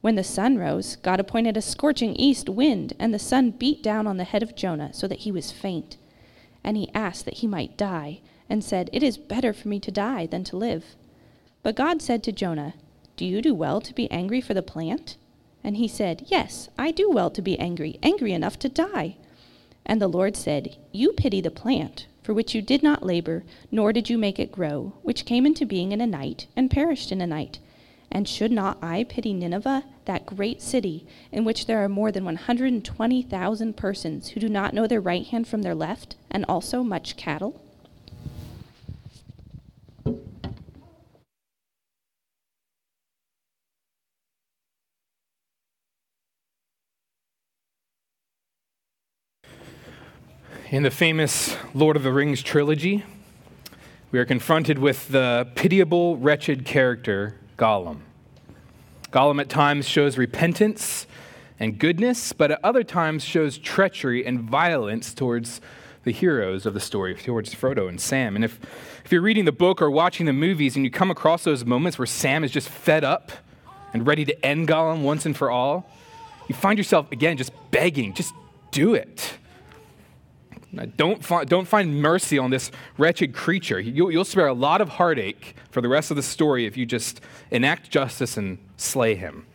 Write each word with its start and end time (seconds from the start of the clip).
When 0.00 0.14
the 0.14 0.24
sun 0.24 0.56
rose, 0.56 0.96
God 0.96 1.20
appointed 1.20 1.56
a 1.56 1.62
scorching 1.62 2.14
east 2.16 2.48
wind, 2.48 2.94
and 2.98 3.12
the 3.12 3.18
sun 3.18 3.50
beat 3.50 3.82
down 3.82 4.06
on 4.06 4.16
the 4.16 4.24
head 4.24 4.42
of 4.42 4.56
Jonah, 4.56 4.94
so 4.94 5.06
that 5.06 5.20
he 5.20 5.32
was 5.32 5.52
faint. 5.52 5.98
And 6.64 6.76
he 6.76 6.90
asked 6.94 7.26
that 7.26 7.38
he 7.38 7.46
might 7.46 7.76
die, 7.76 8.20
and 8.48 8.64
said, 8.64 8.88
It 8.92 9.02
is 9.02 9.18
better 9.18 9.52
for 9.52 9.68
me 9.68 9.78
to 9.80 9.90
die 9.90 10.26
than 10.26 10.42
to 10.44 10.56
live. 10.56 10.96
But 11.62 11.76
God 11.76 12.00
said 12.00 12.22
to 12.24 12.32
Jonah, 12.32 12.74
Do 13.16 13.26
you 13.26 13.42
do 13.42 13.54
well 13.54 13.80
to 13.82 13.94
be 13.94 14.10
angry 14.10 14.40
for 14.40 14.54
the 14.54 14.62
plant? 14.62 15.16
And 15.62 15.76
he 15.76 15.86
said, 15.86 16.24
Yes, 16.28 16.70
I 16.78 16.90
do 16.90 17.10
well 17.10 17.30
to 17.30 17.42
be 17.42 17.58
angry, 17.58 17.98
angry 18.02 18.32
enough 18.32 18.58
to 18.60 18.70
die. 18.70 19.16
And 19.84 20.00
the 20.00 20.08
Lord 20.08 20.34
said, 20.34 20.76
You 20.92 21.12
pity 21.12 21.42
the 21.42 21.50
plant, 21.50 22.06
for 22.22 22.32
which 22.32 22.54
you 22.54 22.62
did 22.62 22.82
not 22.82 23.04
labor, 23.04 23.44
nor 23.70 23.92
did 23.92 24.08
you 24.08 24.16
make 24.16 24.38
it 24.38 24.52
grow, 24.52 24.94
which 25.02 25.26
came 25.26 25.44
into 25.44 25.66
being 25.66 25.92
in 25.92 26.00
a 26.00 26.06
night, 26.06 26.46
and 26.56 26.70
perished 26.70 27.12
in 27.12 27.20
a 27.20 27.26
night. 27.26 27.58
And 28.12 28.28
should 28.28 28.50
not 28.50 28.78
I 28.82 29.04
pity 29.04 29.32
Nineveh, 29.32 29.84
that 30.04 30.26
great 30.26 30.60
city, 30.60 31.06
in 31.30 31.44
which 31.44 31.66
there 31.66 31.82
are 31.82 31.88
more 31.88 32.10
than 32.10 32.24
120,000 32.24 33.76
persons 33.76 34.30
who 34.30 34.40
do 34.40 34.48
not 34.48 34.74
know 34.74 34.86
their 34.86 35.00
right 35.00 35.24
hand 35.26 35.46
from 35.46 35.62
their 35.62 35.76
left, 35.76 36.16
and 36.30 36.44
also 36.48 36.82
much 36.82 37.16
cattle? 37.16 37.62
In 50.72 50.84
the 50.84 50.90
famous 50.90 51.56
Lord 51.74 51.96
of 51.96 52.04
the 52.04 52.12
Rings 52.12 52.42
trilogy, 52.42 53.04
we 54.12 54.18
are 54.18 54.24
confronted 54.24 54.78
with 54.78 55.08
the 55.08 55.48
pitiable, 55.54 56.16
wretched 56.16 56.64
character 56.64 57.39
Gollum. 57.60 57.98
Gollum 59.12 59.38
at 59.38 59.50
times 59.50 59.86
shows 59.86 60.16
repentance 60.16 61.06
and 61.58 61.78
goodness, 61.78 62.32
but 62.32 62.50
at 62.50 62.60
other 62.64 62.82
times 62.82 63.22
shows 63.22 63.58
treachery 63.58 64.24
and 64.24 64.40
violence 64.40 65.12
towards 65.12 65.60
the 66.04 66.10
heroes 66.10 66.64
of 66.64 66.72
the 66.72 66.80
story, 66.80 67.14
towards 67.14 67.54
Frodo 67.54 67.86
and 67.86 68.00
Sam. 68.00 68.34
And 68.34 68.46
if, 68.46 68.58
if 69.04 69.12
you're 69.12 69.20
reading 69.20 69.44
the 69.44 69.52
book 69.52 69.82
or 69.82 69.90
watching 69.90 70.24
the 70.24 70.32
movies 70.32 70.74
and 70.74 70.86
you 70.86 70.90
come 70.90 71.10
across 71.10 71.44
those 71.44 71.66
moments 71.66 71.98
where 71.98 72.06
Sam 72.06 72.44
is 72.44 72.50
just 72.50 72.70
fed 72.70 73.04
up 73.04 73.30
and 73.92 74.06
ready 74.06 74.24
to 74.24 74.46
end 74.46 74.66
Gollum 74.66 75.02
once 75.02 75.26
and 75.26 75.36
for 75.36 75.50
all, 75.50 75.90
you 76.48 76.54
find 76.54 76.78
yourself, 76.78 77.12
again, 77.12 77.36
just 77.36 77.52
begging, 77.70 78.14
just 78.14 78.32
do 78.70 78.94
it. 78.94 79.34
Don't 80.96 81.24
find, 81.24 81.48
don't 81.48 81.66
find 81.66 82.00
mercy 82.00 82.38
on 82.38 82.50
this 82.50 82.70
wretched 82.96 83.34
creature. 83.34 83.80
You'll, 83.80 84.12
you'll 84.12 84.24
spare 84.24 84.46
a 84.46 84.54
lot 84.54 84.80
of 84.80 84.88
heartache 84.90 85.56
for 85.70 85.80
the 85.80 85.88
rest 85.88 86.10
of 86.10 86.16
the 86.16 86.22
story 86.22 86.64
if 86.64 86.76
you 86.76 86.86
just 86.86 87.20
enact 87.50 87.90
justice 87.90 88.36
and 88.36 88.58
slay 88.76 89.16
him. 89.16 89.46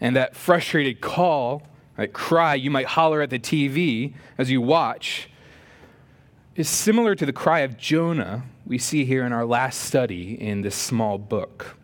And 0.00 0.14
that 0.14 0.36
frustrated 0.36 1.00
call, 1.00 1.62
that 1.96 2.12
cry 2.12 2.54
you 2.54 2.70
might 2.70 2.86
holler 2.86 3.22
at 3.22 3.30
the 3.30 3.38
TV 3.38 4.14
as 4.36 4.50
you 4.50 4.60
watch, 4.60 5.30
is 6.56 6.68
similar 6.68 7.14
to 7.14 7.24
the 7.24 7.32
cry 7.32 7.60
of 7.60 7.78
Jonah 7.78 8.44
we 8.66 8.78
see 8.78 9.04
here 9.04 9.24
in 9.24 9.32
our 9.32 9.46
last 9.46 9.80
study 9.82 10.40
in 10.40 10.62
this 10.62 10.74
small 10.74 11.18
book. 11.18 11.76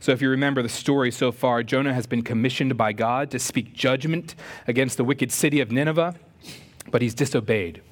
So, 0.00 0.12
if 0.12 0.22
you 0.22 0.28
remember 0.28 0.62
the 0.62 0.68
story 0.68 1.10
so 1.10 1.32
far, 1.32 1.62
Jonah 1.62 1.94
has 1.94 2.06
been 2.06 2.22
commissioned 2.22 2.76
by 2.76 2.92
God 2.92 3.30
to 3.30 3.38
speak 3.38 3.72
judgment 3.72 4.34
against 4.66 4.96
the 4.96 5.04
wicked 5.04 5.32
city 5.32 5.60
of 5.60 5.70
Nineveh 5.70 6.14
but 6.90 7.02
he's 7.02 7.14
disobeyed. 7.14 7.82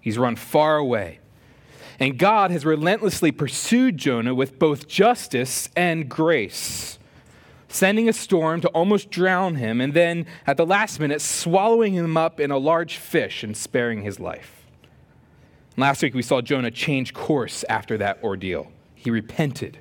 He's 0.00 0.18
run 0.18 0.36
far 0.36 0.76
away. 0.76 1.20
And 1.98 2.18
God 2.18 2.50
has 2.50 2.64
relentlessly 2.64 3.30
pursued 3.30 3.96
Jonah 3.98 4.34
with 4.34 4.58
both 4.58 4.88
justice 4.88 5.68
and 5.76 6.08
grace, 6.08 6.98
sending 7.68 8.08
a 8.08 8.12
storm 8.12 8.60
to 8.62 8.68
almost 8.68 9.10
drown 9.10 9.54
him, 9.56 9.80
and 9.80 9.94
then 9.94 10.26
at 10.46 10.56
the 10.56 10.66
last 10.66 10.98
minute, 10.98 11.20
swallowing 11.20 11.94
him 11.94 12.16
up 12.16 12.40
in 12.40 12.50
a 12.50 12.58
large 12.58 12.96
fish 12.96 13.44
and 13.44 13.56
sparing 13.56 14.02
his 14.02 14.18
life. 14.18 14.66
Last 15.76 16.02
week, 16.02 16.14
we 16.14 16.22
saw 16.22 16.40
Jonah 16.40 16.70
change 16.70 17.14
course 17.14 17.64
after 17.68 17.96
that 17.98 18.22
ordeal. 18.22 18.70
He 18.94 19.10
repented, 19.10 19.78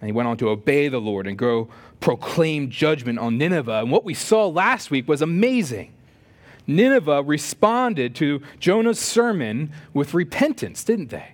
and 0.00 0.08
he 0.08 0.12
went 0.12 0.28
on 0.28 0.36
to 0.38 0.48
obey 0.48 0.88
the 0.88 1.00
Lord 1.00 1.26
and 1.26 1.36
go 1.36 1.68
proclaim 2.00 2.70
judgment 2.70 3.18
on 3.18 3.38
Nineveh. 3.38 3.80
And 3.80 3.90
what 3.90 4.04
we 4.04 4.14
saw 4.14 4.46
last 4.46 4.90
week 4.90 5.08
was 5.08 5.22
amazing. 5.22 5.92
Nineveh 6.68 7.22
responded 7.22 8.14
to 8.16 8.42
Jonah's 8.60 9.00
sermon 9.00 9.72
with 9.94 10.14
repentance, 10.14 10.84
didn't 10.84 11.08
they? 11.08 11.32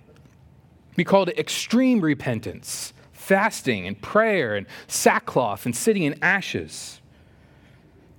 We 0.95 1.03
called 1.03 1.29
it 1.29 1.37
extreme 1.37 1.99
repentance, 1.99 2.93
fasting 3.11 3.85
and 3.85 4.01
prayer 4.01 4.55
and 4.55 4.65
sackcloth 4.87 5.65
and 5.65 5.75
sitting 5.75 6.03
in 6.03 6.17
ashes. 6.23 7.01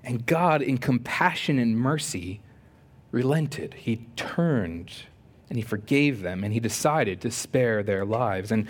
And 0.05 0.27
God, 0.27 0.61
in 0.61 0.79
compassion 0.79 1.59
and 1.59 1.77
mercy, 1.77 2.41
relented. 3.11 3.75
He 3.75 4.07
turned 4.15 4.93
and 5.49 5.57
he 5.57 5.63
forgave 5.63 6.21
them 6.21 6.45
and 6.45 6.53
he 6.53 6.61
decided 6.61 7.23
to 7.23 7.31
spare 7.31 7.83
their 7.83 8.05
lives. 8.05 8.53
And 8.53 8.69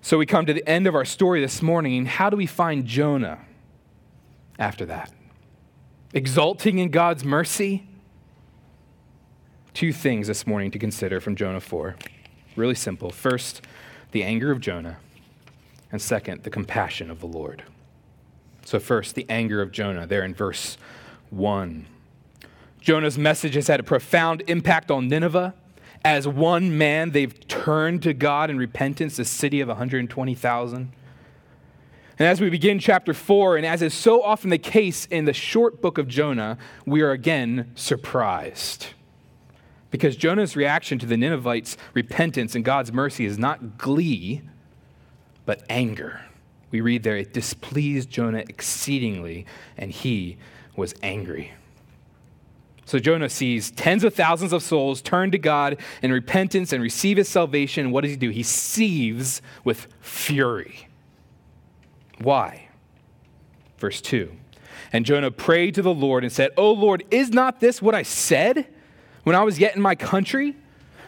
so 0.00 0.16
we 0.16 0.24
come 0.24 0.46
to 0.46 0.54
the 0.54 0.66
end 0.66 0.86
of 0.86 0.94
our 0.94 1.04
story 1.04 1.42
this 1.42 1.60
morning. 1.60 2.06
How 2.06 2.30
do 2.30 2.36
we 2.38 2.46
find 2.46 2.86
Jonah 2.86 3.40
after 4.58 4.86
that? 4.86 5.12
Exulting 6.12 6.78
in 6.78 6.90
God's 6.90 7.24
mercy? 7.24 7.86
Two 9.74 9.92
things 9.92 10.26
this 10.26 10.46
morning 10.46 10.70
to 10.70 10.78
consider 10.78 11.20
from 11.20 11.36
Jonah 11.36 11.60
4. 11.60 11.96
Really 12.56 12.74
simple. 12.74 13.10
First, 13.10 13.62
the 14.12 14.22
anger 14.22 14.50
of 14.50 14.60
Jonah, 14.60 14.98
and 15.92 16.00
second, 16.00 16.42
the 16.42 16.50
compassion 16.50 17.10
of 17.10 17.20
the 17.20 17.26
Lord. 17.26 17.62
So, 18.64 18.80
first, 18.80 19.14
the 19.14 19.26
anger 19.28 19.60
of 19.60 19.70
Jonah, 19.70 20.06
there 20.06 20.24
in 20.24 20.34
verse 20.34 20.78
1. 21.30 21.86
Jonah's 22.80 23.18
message 23.18 23.54
has 23.54 23.66
had 23.66 23.80
a 23.80 23.82
profound 23.82 24.42
impact 24.46 24.90
on 24.90 25.08
Nineveh. 25.08 25.54
As 26.04 26.26
one 26.26 26.78
man, 26.78 27.10
they've 27.10 27.46
turned 27.48 28.02
to 28.04 28.14
God 28.14 28.48
in 28.48 28.58
repentance, 28.58 29.18
a 29.18 29.24
city 29.24 29.60
of 29.60 29.68
120,000. 29.68 30.92
And 32.18 32.26
as 32.26 32.40
we 32.40 32.48
begin 32.48 32.78
chapter 32.78 33.12
4, 33.12 33.58
and 33.58 33.66
as 33.66 33.82
is 33.82 33.92
so 33.92 34.22
often 34.22 34.48
the 34.48 34.58
case 34.58 35.04
in 35.06 35.26
the 35.26 35.34
short 35.34 35.82
book 35.82 35.98
of 35.98 36.08
Jonah, 36.08 36.56
we 36.86 37.02
are 37.02 37.10
again 37.10 37.72
surprised. 37.74 38.86
Because 39.90 40.16
Jonah's 40.16 40.56
reaction 40.56 40.98
to 40.98 41.06
the 41.06 41.16
Ninevites' 41.16 41.76
repentance 41.92 42.54
and 42.54 42.64
God's 42.64 42.90
mercy 42.90 43.26
is 43.26 43.38
not 43.38 43.76
glee, 43.76 44.40
but 45.44 45.62
anger. 45.68 46.22
We 46.70 46.80
read 46.80 47.02
there, 47.02 47.18
it 47.18 47.34
displeased 47.34 48.08
Jonah 48.08 48.44
exceedingly, 48.48 49.44
and 49.76 49.90
he 49.90 50.38
was 50.74 50.94
angry. 51.02 51.52
So 52.86 52.98
Jonah 52.98 53.28
sees 53.28 53.70
tens 53.70 54.04
of 54.04 54.14
thousands 54.14 54.52
of 54.52 54.62
souls 54.62 55.02
turn 55.02 55.32
to 55.32 55.38
God 55.38 55.78
in 56.02 56.12
repentance 56.12 56.72
and 56.72 56.82
receive 56.82 57.16
his 57.18 57.28
salvation. 57.28 57.90
What 57.90 58.02
does 58.02 58.12
he 58.12 58.16
do? 58.16 58.30
He 58.30 58.42
seethes 58.42 59.42
with 59.64 59.88
fury. 60.00 60.88
Why? 62.18 62.68
Verse 63.78 64.00
2. 64.00 64.32
And 64.92 65.04
Jonah 65.04 65.30
prayed 65.30 65.74
to 65.74 65.82
the 65.82 65.94
Lord 65.94 66.24
and 66.24 66.32
said, 66.32 66.50
O 66.56 66.70
Lord, 66.72 67.04
is 67.10 67.30
not 67.30 67.60
this 67.60 67.82
what 67.82 67.94
I 67.94 68.02
said 68.02 68.66
when 69.24 69.36
I 69.36 69.42
was 69.42 69.58
yet 69.58 69.76
in 69.76 69.82
my 69.82 69.94
country? 69.94 70.56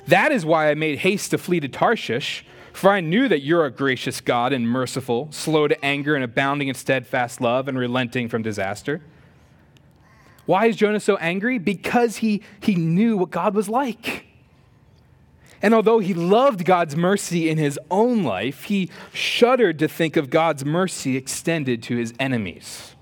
That 0.06 0.32
is 0.32 0.44
why 0.44 0.70
I 0.70 0.74
made 0.74 0.98
haste 0.98 1.30
to 1.32 1.38
flee 1.38 1.60
to 1.60 1.68
Tarshish, 1.68 2.44
for 2.72 2.90
I 2.90 3.00
knew 3.00 3.28
that 3.28 3.42
you're 3.42 3.66
a 3.66 3.70
gracious 3.70 4.20
God 4.20 4.52
and 4.52 4.68
merciful, 4.68 5.28
slow 5.30 5.68
to 5.68 5.84
anger 5.84 6.14
and 6.14 6.24
abounding 6.24 6.68
in 6.68 6.74
steadfast 6.74 7.40
love 7.40 7.68
and 7.68 7.78
relenting 7.78 8.28
from 8.28 8.42
disaster. 8.42 9.02
Why 10.46 10.66
is 10.66 10.76
Jonah 10.76 11.00
so 11.00 11.16
angry? 11.16 11.58
Because 11.58 12.16
he, 12.16 12.42
he 12.60 12.74
knew 12.74 13.18
what 13.18 13.30
God 13.30 13.54
was 13.54 13.68
like. 13.68 14.27
And 15.60 15.74
although 15.74 15.98
he 15.98 16.14
loved 16.14 16.64
God's 16.64 16.96
mercy 16.96 17.48
in 17.48 17.58
his 17.58 17.78
own 17.90 18.22
life, 18.22 18.64
he 18.64 18.90
shuddered 19.12 19.78
to 19.80 19.88
think 19.88 20.16
of 20.16 20.30
God's 20.30 20.64
mercy 20.64 21.16
extended 21.16 21.82
to 21.84 21.96
his 21.96 22.14
enemies. 22.20 22.94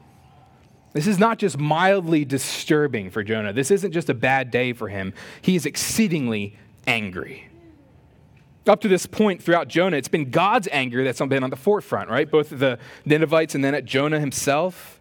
This 0.93 1.07
is 1.07 1.19
not 1.19 1.39
just 1.39 1.59
mildly 1.59 2.25
disturbing 2.25 3.11
for 3.11 3.23
Jonah. 3.23 3.53
This 3.53 3.71
isn't 3.71 3.93
just 3.93 4.09
a 4.09 4.15
bad 4.15 4.51
day 4.51 4.73
for 4.73 4.89
him. 4.89 5.13
He 5.43 5.55
is 5.55 5.67
exceedingly 5.67 6.57
angry. 6.87 7.49
Up 8.67 8.81
to 8.81 8.89
this 8.89 9.05
point 9.05 9.43
throughout 9.43 9.69
Jonah, 9.69 9.99
it's 9.99 10.09
been 10.09 10.31
God's 10.31 10.69
anger 10.73 11.05
that's 11.05 11.21
been 11.21 11.45
on 11.45 11.51
the 11.51 11.57
forefront, 11.57 12.09
right? 12.09 12.29
Both 12.29 12.49
the 12.49 12.79
Ninevites 13.05 13.55
and 13.55 13.63
then 13.63 13.75
at 13.75 13.85
Jonah 13.85 14.19
himself. 14.19 15.01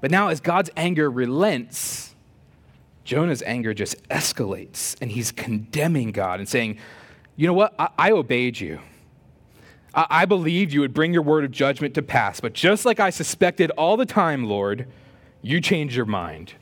But 0.00 0.10
now, 0.10 0.28
as 0.28 0.40
God's 0.40 0.70
anger 0.76 1.10
relents, 1.10 2.09
Jonah's 3.10 3.42
anger 3.42 3.74
just 3.74 4.00
escalates 4.08 4.94
and 5.00 5.10
he's 5.10 5.32
condemning 5.32 6.12
God 6.12 6.38
and 6.38 6.48
saying, 6.48 6.78
You 7.34 7.48
know 7.48 7.52
what? 7.52 7.74
I, 7.76 7.88
I 7.98 8.10
obeyed 8.12 8.60
you. 8.60 8.78
I-, 9.92 10.06
I 10.10 10.24
believed 10.26 10.72
you 10.72 10.82
would 10.82 10.94
bring 10.94 11.12
your 11.12 11.22
word 11.22 11.42
of 11.42 11.50
judgment 11.50 11.94
to 11.94 12.02
pass. 12.02 12.38
But 12.38 12.52
just 12.52 12.84
like 12.84 13.00
I 13.00 13.10
suspected 13.10 13.72
all 13.72 13.96
the 13.96 14.06
time, 14.06 14.44
Lord, 14.44 14.86
you 15.42 15.60
changed 15.60 15.96
your 15.96 16.06
mind. 16.06 16.52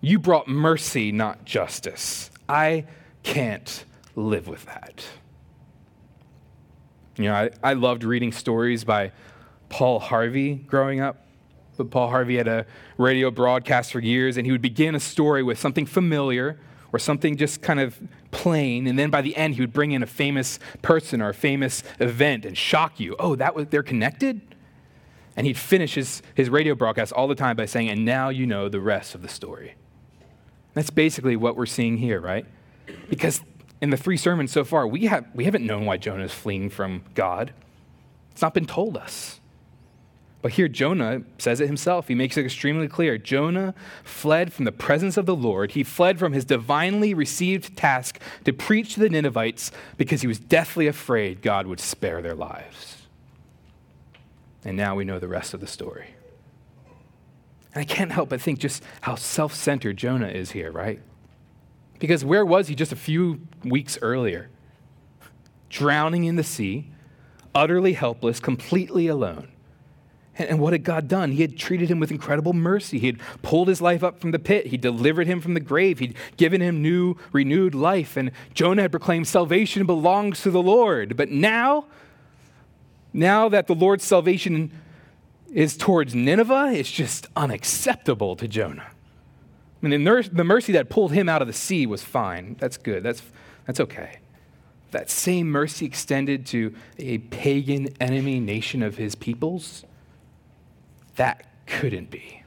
You 0.00 0.18
brought 0.18 0.48
mercy, 0.48 1.12
not 1.12 1.44
justice. 1.44 2.32
I 2.48 2.86
can't 3.22 3.84
live 4.16 4.48
with 4.48 4.64
that. 4.64 5.06
You 7.16 7.26
know, 7.26 7.34
I, 7.34 7.50
I 7.62 7.74
loved 7.74 8.02
reading 8.02 8.32
stories 8.32 8.82
by 8.82 9.12
Paul 9.68 10.00
Harvey 10.00 10.56
growing 10.56 10.98
up. 10.98 11.25
But 11.76 11.90
Paul 11.90 12.08
Harvey 12.08 12.36
had 12.36 12.48
a 12.48 12.66
radio 12.98 13.30
broadcast 13.30 13.92
for 13.92 14.00
years, 14.00 14.36
and 14.36 14.46
he 14.46 14.52
would 14.52 14.62
begin 14.62 14.94
a 14.94 15.00
story 15.00 15.42
with 15.42 15.58
something 15.58 15.86
familiar 15.86 16.58
or 16.92 16.98
something 16.98 17.36
just 17.36 17.62
kind 17.62 17.80
of 17.80 18.00
plain, 18.30 18.86
and 18.86 18.98
then 18.98 19.10
by 19.10 19.20
the 19.20 19.36
end, 19.36 19.54
he 19.54 19.60
would 19.60 19.72
bring 19.72 19.92
in 19.92 20.02
a 20.02 20.06
famous 20.06 20.58
person 20.82 21.20
or 21.20 21.30
a 21.30 21.34
famous 21.34 21.82
event 22.00 22.44
and 22.44 22.56
shock 22.56 23.00
you. 23.00 23.16
Oh, 23.18 23.34
that 23.36 23.54
was 23.54 23.66
they're 23.68 23.82
connected? 23.82 24.40
And 25.36 25.46
he'd 25.46 25.58
finish 25.58 25.94
his, 25.94 26.22
his 26.34 26.48
radio 26.48 26.74
broadcast 26.74 27.12
all 27.12 27.28
the 27.28 27.34
time 27.34 27.56
by 27.56 27.66
saying, 27.66 27.90
and 27.90 28.04
now 28.04 28.30
you 28.30 28.46
know 28.46 28.68
the 28.68 28.80
rest 28.80 29.14
of 29.14 29.22
the 29.22 29.28
story. 29.28 29.74
That's 30.74 30.90
basically 30.90 31.36
what 31.36 31.56
we're 31.56 31.66
seeing 31.66 31.98
here, 31.98 32.20
right? 32.20 32.46
Because 33.10 33.42
in 33.80 33.90
the 33.90 33.96
three 33.96 34.16
sermons 34.16 34.52
so 34.52 34.64
far, 34.64 34.86
we, 34.86 35.06
have, 35.06 35.26
we 35.34 35.44
haven't 35.44 35.66
known 35.66 35.84
why 35.84 35.98
Jonah 35.98 36.24
is 36.24 36.32
fleeing 36.32 36.70
from 36.70 37.04
God. 37.14 37.52
It's 38.30 38.42
not 38.42 38.54
been 38.54 38.66
told 38.66 38.96
us. 38.96 39.40
But 40.46 40.52
here, 40.52 40.68
Jonah 40.68 41.22
says 41.38 41.60
it 41.60 41.66
himself. 41.66 42.06
He 42.06 42.14
makes 42.14 42.36
it 42.36 42.44
extremely 42.44 42.86
clear. 42.86 43.18
Jonah 43.18 43.74
fled 44.04 44.52
from 44.52 44.64
the 44.64 44.70
presence 44.70 45.16
of 45.16 45.26
the 45.26 45.34
Lord. 45.34 45.72
He 45.72 45.82
fled 45.82 46.20
from 46.20 46.34
his 46.34 46.44
divinely 46.44 47.14
received 47.14 47.76
task 47.76 48.20
to 48.44 48.52
preach 48.52 48.94
to 48.94 49.00
the 49.00 49.10
Ninevites 49.10 49.72
because 49.96 50.20
he 50.20 50.28
was 50.28 50.38
deathly 50.38 50.86
afraid 50.86 51.42
God 51.42 51.66
would 51.66 51.80
spare 51.80 52.22
their 52.22 52.36
lives. 52.36 53.08
And 54.64 54.76
now 54.76 54.94
we 54.94 55.04
know 55.04 55.18
the 55.18 55.26
rest 55.26 55.52
of 55.52 55.58
the 55.58 55.66
story. 55.66 56.14
And 57.74 57.80
I 57.80 57.84
can't 57.84 58.12
help 58.12 58.28
but 58.28 58.40
think 58.40 58.60
just 58.60 58.84
how 59.00 59.16
self 59.16 59.52
centered 59.52 59.96
Jonah 59.96 60.28
is 60.28 60.52
here, 60.52 60.70
right? 60.70 61.00
Because 61.98 62.24
where 62.24 62.46
was 62.46 62.68
he 62.68 62.76
just 62.76 62.92
a 62.92 62.96
few 62.96 63.40
weeks 63.64 63.98
earlier? 64.00 64.48
Drowning 65.70 66.22
in 66.22 66.36
the 66.36 66.44
sea, 66.44 66.92
utterly 67.52 67.94
helpless, 67.94 68.38
completely 68.38 69.08
alone. 69.08 69.48
And, 70.38 70.60
what 70.60 70.72
had 70.74 70.84
God 70.84 71.08
done? 71.08 71.32
He 71.32 71.40
had 71.40 71.56
treated 71.56 71.90
him 71.90 71.98
with 71.98 72.10
incredible 72.10 72.52
mercy. 72.52 72.98
He 72.98 73.06
had 73.06 73.20
pulled 73.42 73.68
his 73.68 73.80
life 73.80 74.04
up 74.04 74.20
from 74.20 74.32
the 74.32 74.38
pit. 74.38 74.66
He 74.66 74.76
delivered 74.76 75.26
him 75.26 75.40
from 75.40 75.54
the 75.54 75.60
grave. 75.60 75.98
He'd 75.98 76.14
given 76.36 76.60
him 76.60 76.82
new, 76.82 77.16
renewed 77.32 77.74
life. 77.74 78.16
And 78.16 78.30
Jonah 78.52 78.82
had 78.82 78.90
proclaimed 78.90 79.28
salvation 79.28 79.86
belongs 79.86 80.42
to 80.42 80.50
the 80.50 80.62
Lord. 80.62 81.16
But 81.16 81.30
now, 81.30 81.86
now 83.12 83.48
that 83.48 83.66
the 83.66 83.74
Lord's 83.74 84.04
salvation 84.04 84.72
is 85.52 85.76
towards 85.76 86.14
Nineveh, 86.14 86.72
it's 86.74 86.90
just 86.90 87.28
unacceptable 87.34 88.36
to 88.36 88.46
Jonah. 88.46 88.90
I 89.82 89.88
mean, 89.88 90.04
the 90.04 90.44
mercy 90.44 90.72
that 90.72 90.90
pulled 90.90 91.12
him 91.12 91.28
out 91.28 91.40
of 91.40 91.48
the 91.48 91.54
sea 91.54 91.86
was 91.86 92.02
fine. 92.02 92.56
That's 92.58 92.76
good. 92.76 93.02
That's, 93.02 93.22
that's 93.66 93.80
okay. 93.80 94.18
That 94.90 95.10
same 95.10 95.50
mercy 95.50 95.86
extended 95.86 96.46
to 96.46 96.74
a 96.98 97.18
pagan 97.18 97.88
enemy 98.00 98.40
nation 98.40 98.82
of 98.82 98.96
his 98.96 99.14
peoples, 99.14 99.84
that 101.16 101.46
couldn't 101.66 102.10
be. 102.10 102.42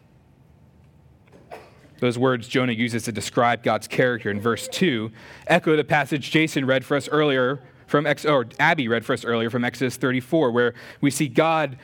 Those 2.00 2.18
words 2.18 2.48
Jonah 2.48 2.74
uses 2.74 3.04
to 3.04 3.12
describe 3.12 3.64
God's 3.64 3.88
character 3.88 4.32
in 4.32 4.40
verse 4.40 4.68
2 4.70 5.12
echo 5.48 5.76
the 5.76 5.84
passage 5.84 6.32
Jason 6.32 6.66
read 6.66 6.86
for 6.86 6.96
us 6.96 7.10
earlier 7.10 7.62
from 7.88 8.06
Ex- 8.06 8.26
or 8.26 8.46
Abby 8.60 8.88
read 8.88 9.04
for 9.04 9.14
us 9.14 9.26
earlier 9.26 9.50
from 9.50 9.66
Exodus 9.66 9.98
34, 9.98 10.52
where 10.52 10.74
we 11.02 11.10
see 11.10 11.28
God 11.28 11.78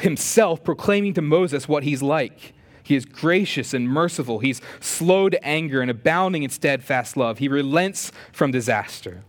himself 0.00 0.62
proclaiming 0.62 1.14
to 1.14 1.22
Moses 1.22 1.66
what 1.66 1.82
he's 1.82 2.02
like. 2.02 2.52
He 2.82 2.94
is 2.94 3.04
gracious 3.04 3.74
and 3.74 3.88
merciful. 3.88 4.38
He's 4.38 4.60
slow 4.80 5.28
to 5.28 5.44
anger 5.44 5.80
and 5.80 5.90
abounding 5.90 6.44
in 6.44 6.50
steadfast 6.50 7.16
love. 7.16 7.38
He 7.38 7.48
relents 7.48 8.12
from 8.32 8.52
disaster. 8.52 9.24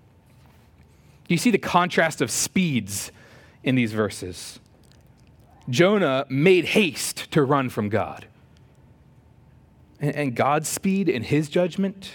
You 1.28 1.38
see 1.38 1.50
the 1.50 1.58
contrast 1.58 2.22
of 2.22 2.30
speeds 2.30 3.12
in 3.64 3.76
these 3.76 3.94
verses. 3.94 4.60
Jonah 5.70 6.26
made 6.30 6.66
haste 6.66 7.30
to 7.32 7.44
run 7.44 7.70
from 7.70 7.90
God. 7.90 8.28
And, 10.00 10.16
and 10.16 10.36
God's 10.36 10.70
speed 10.70 11.10
in 11.10 11.24
his 11.24 11.50
judgment, 11.50 12.12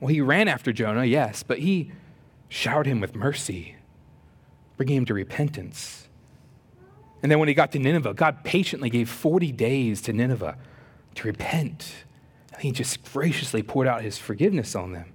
well, 0.00 0.08
he 0.08 0.20
ran 0.20 0.48
after 0.48 0.72
Jonah, 0.72 1.04
yes, 1.04 1.42
but 1.42 1.58
he 1.58 1.92
showered 2.48 2.86
him 2.86 3.00
with 3.00 3.14
mercy, 3.14 3.76
bringing 4.76 4.98
him 4.98 5.04
to 5.06 5.14
repentance. 5.14 6.08
And 7.22 7.30
then 7.30 7.38
when 7.38 7.48
he 7.48 7.54
got 7.54 7.72
to 7.72 7.78
Nineveh, 7.78 8.14
God 8.14 8.44
patiently 8.44 8.90
gave 8.90 9.08
40 9.08 9.50
days 9.52 10.02
to 10.02 10.12
Nineveh 10.12 10.58
to 11.14 11.26
repent. 11.26 12.04
And 12.52 12.62
he 12.62 12.70
just 12.70 13.02
graciously 13.12 13.62
poured 13.62 13.86
out 13.86 14.02
his 14.02 14.18
forgiveness 14.18 14.74
on 14.74 14.92
them. 14.92 15.06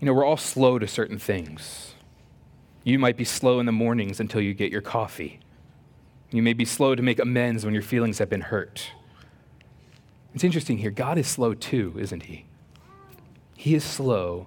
You 0.00 0.06
know, 0.06 0.14
we're 0.14 0.24
all 0.24 0.36
slow 0.36 0.78
to 0.78 0.86
certain 0.86 1.18
things. 1.18 1.94
You 2.88 2.98
might 2.98 3.18
be 3.18 3.24
slow 3.24 3.60
in 3.60 3.66
the 3.66 3.72
mornings 3.72 4.18
until 4.18 4.40
you 4.40 4.54
get 4.54 4.72
your 4.72 4.80
coffee. 4.80 5.40
You 6.30 6.42
may 6.42 6.54
be 6.54 6.64
slow 6.64 6.94
to 6.94 7.02
make 7.02 7.18
amends 7.18 7.66
when 7.66 7.74
your 7.74 7.82
feelings 7.82 8.16
have 8.16 8.30
been 8.30 8.40
hurt. 8.40 8.92
It's 10.34 10.42
interesting 10.42 10.78
here. 10.78 10.90
God 10.90 11.18
is 11.18 11.26
slow 11.26 11.52
too, 11.52 11.94
isn't 11.98 12.22
he? 12.22 12.46
He 13.54 13.74
is 13.74 13.84
slow 13.84 14.46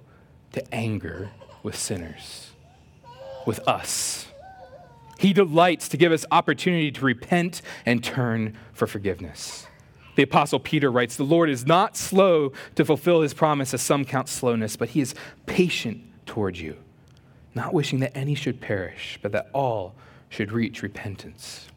to 0.54 0.74
anger 0.74 1.30
with 1.62 1.76
sinners, 1.76 2.50
with 3.46 3.60
us. 3.68 4.26
He 5.20 5.32
delights 5.32 5.88
to 5.90 5.96
give 5.96 6.10
us 6.10 6.26
opportunity 6.32 6.90
to 6.90 7.04
repent 7.04 7.62
and 7.86 8.02
turn 8.02 8.58
for 8.72 8.88
forgiveness. 8.88 9.68
The 10.16 10.24
Apostle 10.24 10.58
Peter 10.58 10.90
writes 10.90 11.14
The 11.14 11.22
Lord 11.22 11.48
is 11.48 11.64
not 11.64 11.96
slow 11.96 12.52
to 12.74 12.84
fulfill 12.84 13.20
his 13.20 13.34
promise, 13.34 13.72
as 13.72 13.82
some 13.82 14.04
count 14.04 14.28
slowness, 14.28 14.74
but 14.74 14.88
he 14.88 15.00
is 15.00 15.14
patient 15.46 16.02
toward 16.26 16.56
you, 16.56 16.76
not 17.54 17.74
wishing 17.74 18.00
that 18.00 18.16
any 18.16 18.34
should 18.34 18.60
perish, 18.60 19.18
but 19.22 19.32
that 19.32 19.48
all 19.52 19.94
should 20.28 20.52
reach 20.52 20.82
repentance. 20.82 21.68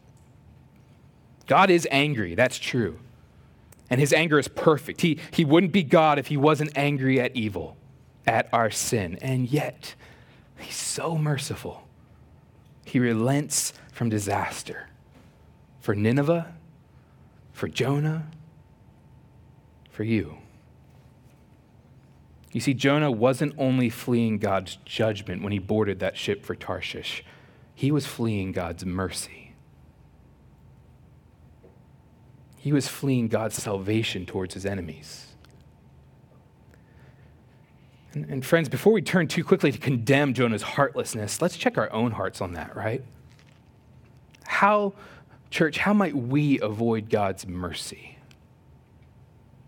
God 1.46 1.70
is 1.70 1.86
angry, 1.90 2.34
that's 2.34 2.58
true. 2.58 2.98
And 3.88 4.00
his 4.00 4.12
anger 4.12 4.38
is 4.38 4.48
perfect. 4.48 5.02
He, 5.02 5.18
he 5.30 5.44
wouldn't 5.44 5.72
be 5.72 5.84
God 5.84 6.18
if 6.18 6.26
he 6.26 6.36
wasn't 6.36 6.76
angry 6.76 7.20
at 7.20 7.36
evil 7.36 7.76
at 8.26 8.48
our 8.52 8.70
sin. 8.70 9.16
And 9.22 9.48
yet, 9.48 9.94
He's 10.58 10.74
so 10.74 11.16
merciful. 11.16 11.86
He 12.84 12.98
relents 12.98 13.72
from 13.92 14.08
disaster 14.08 14.88
for 15.80 15.94
Nineveh, 15.94 16.54
for 17.52 17.68
Jonah, 17.68 18.26
for 19.90 20.04
you. 20.04 20.38
You 22.56 22.60
see, 22.60 22.72
Jonah 22.72 23.10
wasn't 23.10 23.52
only 23.58 23.90
fleeing 23.90 24.38
God's 24.38 24.78
judgment 24.86 25.42
when 25.42 25.52
he 25.52 25.58
boarded 25.58 25.98
that 25.98 26.16
ship 26.16 26.42
for 26.42 26.54
Tarshish, 26.54 27.22
he 27.74 27.90
was 27.90 28.06
fleeing 28.06 28.52
God's 28.52 28.82
mercy. 28.86 29.52
He 32.56 32.72
was 32.72 32.88
fleeing 32.88 33.28
God's 33.28 33.56
salvation 33.56 34.24
towards 34.24 34.54
his 34.54 34.64
enemies. 34.64 35.34
And, 38.14 38.24
and 38.24 38.42
friends, 38.42 38.70
before 38.70 38.94
we 38.94 39.02
turn 39.02 39.28
too 39.28 39.44
quickly 39.44 39.70
to 39.70 39.78
condemn 39.78 40.32
Jonah's 40.32 40.62
heartlessness, 40.62 41.42
let's 41.42 41.58
check 41.58 41.76
our 41.76 41.92
own 41.92 42.12
hearts 42.12 42.40
on 42.40 42.54
that, 42.54 42.74
right? 42.74 43.04
How, 44.46 44.94
church, 45.50 45.76
how 45.76 45.92
might 45.92 46.16
we 46.16 46.58
avoid 46.60 47.10
God's 47.10 47.46
mercy? 47.46 48.16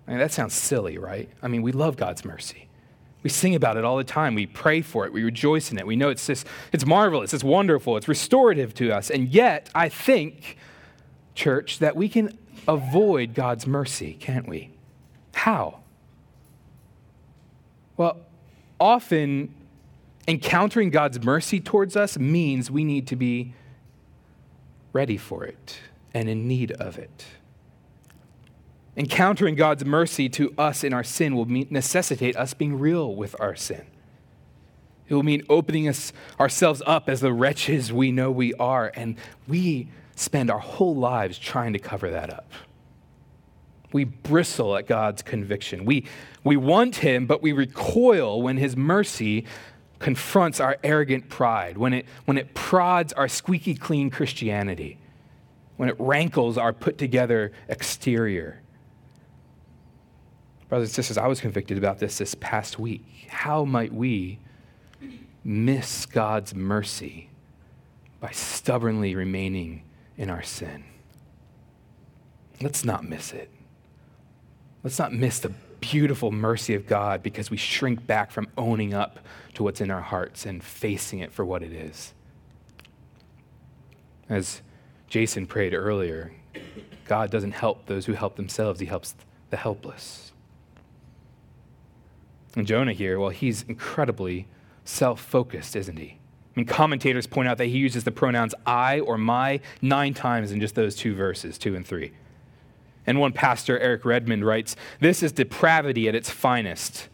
I 0.07 0.12
mean, 0.12 0.21
that 0.21 0.33
sounds 0.33 0.54
silly, 0.54 0.97
right? 0.97 1.28
I 1.42 1.49
mean, 1.49 1.61
we 1.61 1.73
love 1.73 1.99
God's 1.99 2.25
mercy. 2.25 2.68
We 3.23 3.31
sing 3.31 3.55
about 3.55 3.77
it 3.77 3.85
all 3.85 3.97
the 3.97 4.05
time. 4.05 4.35
We 4.35 4.47
pray 4.47 4.81
for 4.81 5.05
it. 5.05 5.13
We 5.13 5.25
rejoice 5.25 5.73
in 5.73 5.79
it. 5.79 5.87
We 5.87 5.97
know 5.97 6.09
it's 6.09 6.27
just, 6.27 6.47
it's 6.73 6.87
marvelous, 6.87 7.35
it's 7.35 7.45
wonderful, 7.45 7.97
it's 7.97 8.09
restorative 8.09 8.75
to 8.75 8.93
us. 8.93 9.11
And 9.11 9.29
yet, 9.29 9.71
I 9.75 9.89
think, 9.89 10.57
church, 11.35 11.81
that 11.81 11.97
we 11.97 12.09
can 12.09 12.39
avoid 12.69 13.35
God's 13.35 13.67
mercy, 13.67 14.17
can't 14.21 14.49
we? 14.49 14.71
How? 15.33 15.81
Well, 17.97 18.19
often 18.79 19.55
encountering 20.29 20.91
God's 20.91 21.23
mercy 21.23 21.61
towards 21.61 21.97
us 21.97 22.19
means 22.19 22.71
we 22.71 22.85
need 22.85 23.07
to 23.09 23.17
be 23.17 23.55
ready 24.93 25.17
for 25.17 25.45
it 25.45 25.79
and 26.15 26.29
in 26.29 26.47
need 26.47 26.73
of 26.73 26.99
it. 26.99 27.25
Encountering 28.99 29.55
God's 29.55 29.85
mercy 29.85 30.28
to 30.31 30.52
us 30.59 30.83
in 30.83 30.93
our 30.93 31.05
sin 31.05 31.37
will 31.37 31.47
necessitate 31.47 32.37
us 32.37 32.52
being 32.52 32.81
real 32.81 33.14
with 33.14 33.37
our 33.40 33.55
sin. 33.55 33.87
It 35.07 35.14
will 35.14 35.23
mean 35.23 35.45
opening 35.49 35.88
us, 35.88 36.12
ourselves 36.40 36.83
up 36.85 37.09
as 37.09 37.21
the 37.21 37.33
wretches 37.33 37.93
we 37.93 38.11
know 38.11 38.33
we 38.33 38.55
are, 38.55 38.90
and 38.97 39.14
we 39.47 39.88
spend 40.17 40.50
our 40.50 40.59
whole 40.59 40.97
lives 40.97 41.38
trying 41.38 41.75
to 41.75 41.78
cover 41.78 42.11
that 42.11 42.35
up. 42.35 42.50
We 43.93 44.02
bristle 44.02 44.76
at 44.76 44.88
God's 44.88 45.23
conviction. 45.23 45.85
We, 45.85 46.05
we 46.43 46.57
want 46.57 46.97
Him, 46.97 47.26
but 47.26 47.40
we 47.40 47.52
recoil 47.52 48.43
when 48.43 48.57
His 48.57 48.76
mercy 48.76 49.47
confronts 50.00 50.59
our 50.59 50.76
arrogant 50.83 51.28
pride, 51.28 51.78
when 51.78 51.95
it, 51.95 52.07
when 52.25 52.37
it 52.37 52.52
prods 52.52 53.12
our 53.12 53.28
squeaky 53.28 53.76
clean 53.76 54.11
Christianity, 54.11 54.99
when 55.76 55.88
it 55.88 55.95
rankles 56.00 56.59
our 56.59 56.73
put 56.73 56.99
together 56.99 57.52
exterior. 57.69 58.61
Brothers 60.69 60.91
and 60.91 60.95
sisters, 60.95 61.17
I 61.17 61.27
was 61.27 61.41
convicted 61.41 61.79
about 61.79 61.99
this 61.99 62.19
this 62.19 62.35
past 62.35 62.79
week. 62.79 63.05
How 63.29 63.65
might 63.65 63.93
we 63.93 64.39
miss 65.43 66.05
God's 66.05 66.55
mercy 66.55 67.31
by 68.21 68.31
stubbornly 68.33 69.15
remaining 69.15 69.83
in 70.19 70.29
our 70.29 70.43
sin? 70.43 70.85
Let's 72.61 72.85
not 72.85 73.09
miss 73.09 73.33
it. 73.33 73.51
Let's 74.83 74.99
not 74.99 75.13
miss 75.13 75.39
the 75.39 75.53
beautiful 75.81 76.31
mercy 76.33 76.75
of 76.75 76.87
God 76.87 77.23
because 77.23 77.51
we 77.51 77.57
shrink 77.57 78.07
back 78.07 78.31
from 78.31 78.49
owning 78.59 78.93
up 78.93 79.21
to 79.55 79.63
what's 79.63 79.81
in 79.81 79.91
our 79.91 80.01
hearts 80.01 80.45
and 80.45 80.63
facing 80.63 81.21
it 81.21 81.33
for 81.33 81.45
what 81.45 81.63
it 81.63 81.73
is. 81.73 82.13
As 84.29 84.61
Jason 85.09 85.47
prayed 85.47 85.73
earlier, 85.73 86.33
God 87.07 87.31
doesn't 87.31 87.53
help 87.53 87.87
those 87.87 88.05
who 88.05 88.13
help 88.13 88.37
themselves, 88.37 88.81
He 88.81 88.87
helps 88.87 89.15
the 89.51 89.57
helpless. 89.57 90.33
And 92.59 92.67
Jonah 92.67 92.93
here, 92.93 93.21
well, 93.21 93.29
he's 93.29 93.62
incredibly 93.69 94.49
self 94.85 95.21
focused, 95.21 95.77
isn't 95.77 95.97
he? 95.97 96.19
I 96.57 96.61
mean, 96.61 96.67
commentators 96.67 97.29
point 97.29 97.47
out 97.47 97.57
that 97.59 97.67
he 97.67 97.79
uses 97.79 98.03
the 98.03 98.11
pronouns 98.11 98.53
I 98.67 98.99
or 98.99 99.17
my 99.17 99.61
nine 99.81 100.12
times 100.12 100.50
in 100.50 100.59
just 100.59 100.75
those 100.75 100.97
two 100.97 101.15
verses, 101.15 101.57
two 101.57 101.77
and 101.77 101.87
three. 101.87 102.11
And 103.07 103.21
one 103.21 103.33
pastor, 103.33 103.79
Eric 103.79 104.05
Redmond, 104.05 104.45
writes 104.45 104.75
This 104.99 105.23
is 105.23 105.31
depravity 105.31 106.09
at 106.09 106.17
its 106.17 106.31
finest. 106.31 107.09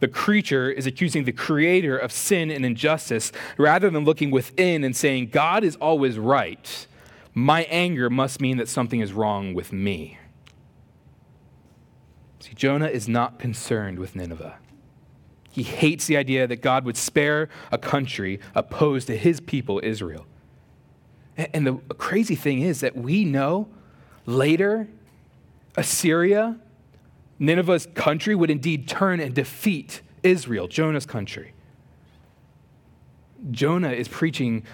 The 0.00 0.08
creature 0.08 0.70
is 0.70 0.86
accusing 0.86 1.24
the 1.24 1.32
creator 1.32 1.96
of 1.96 2.12
sin 2.12 2.50
and 2.50 2.62
injustice 2.66 3.32
rather 3.56 3.88
than 3.88 4.04
looking 4.04 4.30
within 4.30 4.84
and 4.84 4.94
saying, 4.94 5.28
God 5.28 5.64
is 5.64 5.76
always 5.76 6.18
right. 6.18 6.86
My 7.32 7.62
anger 7.70 8.10
must 8.10 8.38
mean 8.38 8.58
that 8.58 8.68
something 8.68 9.00
is 9.00 9.14
wrong 9.14 9.54
with 9.54 9.72
me. 9.72 10.18
See, 12.40 12.52
Jonah 12.54 12.88
is 12.88 13.08
not 13.08 13.38
concerned 13.38 13.98
with 13.98 14.14
Nineveh. 14.14 14.58
He 15.54 15.62
hates 15.62 16.08
the 16.08 16.16
idea 16.16 16.48
that 16.48 16.62
God 16.62 16.84
would 16.84 16.96
spare 16.96 17.48
a 17.70 17.78
country 17.78 18.40
opposed 18.56 19.06
to 19.06 19.16
his 19.16 19.38
people, 19.38 19.80
Israel. 19.84 20.26
And 21.36 21.64
the 21.64 21.74
crazy 21.94 22.34
thing 22.34 22.62
is 22.62 22.80
that 22.80 22.96
we 22.96 23.24
know 23.24 23.68
later 24.26 24.88
Assyria, 25.76 26.58
Nineveh's 27.38 27.86
country, 27.94 28.34
would 28.34 28.50
indeed 28.50 28.88
turn 28.88 29.20
and 29.20 29.32
defeat 29.32 30.02
Israel, 30.24 30.66
Jonah's 30.66 31.06
country. 31.06 31.52
Jonah 33.52 33.92
is 33.92 34.08
preaching 34.08 34.64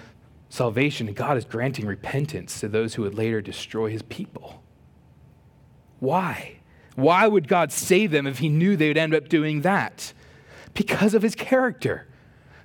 salvation, 0.49 1.05
and 1.07 1.15
God 1.15 1.37
is 1.37 1.45
granting 1.45 1.85
repentance 1.85 2.59
to 2.59 2.67
those 2.67 2.95
who 2.95 3.03
would 3.03 3.13
later 3.13 3.39
destroy 3.39 3.91
his 3.91 4.01
people. 4.01 4.63
Why? 5.99 6.57
Why 6.95 7.27
would 7.27 7.47
God 7.47 7.71
save 7.71 8.09
them 8.09 8.25
if 8.25 8.39
he 8.39 8.49
knew 8.49 8.75
they 8.75 8.87
would 8.87 8.97
end 8.97 9.13
up 9.13 9.29
doing 9.29 9.61
that? 9.61 10.13
Because 10.73 11.13
of 11.13 11.21
his 11.21 11.35
character. 11.35 12.07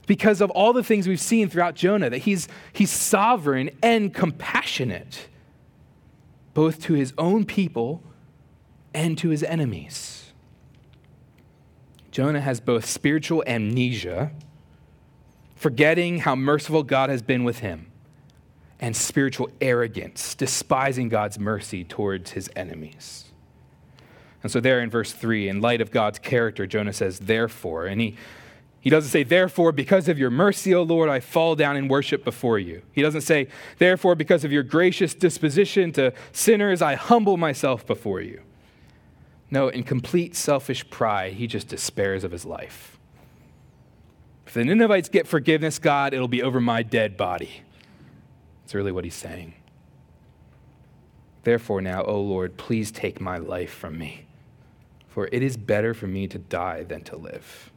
Because 0.07 0.41
of 0.41 0.51
all 0.51 0.73
the 0.73 0.85
things 0.85 1.09
we've 1.09 1.21
seen 1.21 1.49
throughout 1.49 1.75
Jonah, 1.75 2.09
that 2.11 2.19
he's, 2.19 2.47
he's 2.73 2.91
sovereign 2.91 3.71
and 3.83 4.15
compassionate, 4.15 5.29
both 6.55 6.81
to 6.83 6.95
his 6.95 7.13
own 7.19 7.45
people 7.45 8.03
and 8.95 9.19
to 9.19 9.31
his 9.31 9.43
enemies. 9.43 10.33
Jonah 12.13 12.41
has 12.41 12.61
both 12.61 12.87
spiritual 12.87 13.45
amnesia, 13.47 14.33
forgetting 15.55 16.21
how 16.21 16.35
merciful 16.35 16.83
God 16.83 17.11
has 17.11 17.21
been 17.21 17.45
with 17.45 17.59
him, 17.59 17.91
and 18.81 18.97
spiritual 18.97 19.51
arrogance, 19.61 20.35
despising 20.35 21.09
God's 21.09 21.39
mercy 21.39 21.85
towards 21.85 22.31
his 22.31 22.49
enemies. 22.57 23.26
And 24.47 24.51
so, 24.53 24.61
there 24.61 24.81
in 24.81 24.91
verse 24.91 25.13
3, 25.13 25.49
in 25.49 25.61
light 25.61 25.81
of 25.81 25.91
God's 25.91 26.21
character, 26.21 26.69
Jonah 26.69 26.93
says, 26.93 27.19
Therefore, 27.19 27.87
and 27.87 28.01
he 28.01 28.17
he 28.79 28.91
doesn't 28.91 29.11
say, 29.11 29.25
Therefore, 29.25 29.73
because 29.73 30.07
of 30.07 30.21
your 30.21 30.31
mercy, 30.31 30.73
O 30.73 30.85
Lord, 30.85 31.09
I 31.09 31.19
fall 31.19 31.57
down 31.57 31.75
and 31.75 31.91
worship 31.91 32.23
before 32.23 32.61
you. 32.61 32.83
He 32.93 33.03
doesn't 33.03 33.23
say, 33.23 33.49
Therefore, 33.79 34.15
because 34.15 34.45
of 34.45 34.53
your 34.53 34.63
gracious 34.63 35.15
disposition 35.15 35.91
to 35.95 36.13
sinners, 36.31 36.81
I 36.81 36.95
humble 36.95 37.37
myself 37.37 37.85
before 37.85 38.21
you. 38.21 38.41
No, 39.51 39.67
in 39.67 39.83
complete 39.83 40.37
selfish 40.37 40.89
pride, 40.91 41.33
he 41.33 41.49
just 41.49 41.67
despairs 41.67 42.23
of 42.23 42.31
his 42.31 42.45
life. 42.45 42.97
If 44.47 44.55
the 44.55 44.63
Ninevites 44.63 45.09
get 45.09 45.27
forgiveness, 45.27 45.81
God, 45.81 46.15
it'll 46.15 46.29
be 46.29 46.45
over 46.45 46.61
my 46.61 46.85
dead 46.85 47.17
body. 47.17 47.63
That's 48.63 48.77
really 48.77 48.93
what 48.93 49.03
he's 49.03 49.17
saying. 49.17 49.55
Therefore, 51.43 51.81
now, 51.81 52.03
O 52.03 52.21
Lord, 52.21 52.57
please 52.57 52.91
take 52.91 53.21
my 53.21 53.39
life 53.39 53.73
from 53.73 53.97
me, 53.97 54.26
for 55.17 55.31
it 55.33 55.43
is 55.43 55.57
better 55.57 55.95
for 55.95 56.07
me 56.07 56.29
to 56.29 56.37
die 56.37 56.85
than 56.85 57.01
to 57.01 57.17
live. 57.17 57.73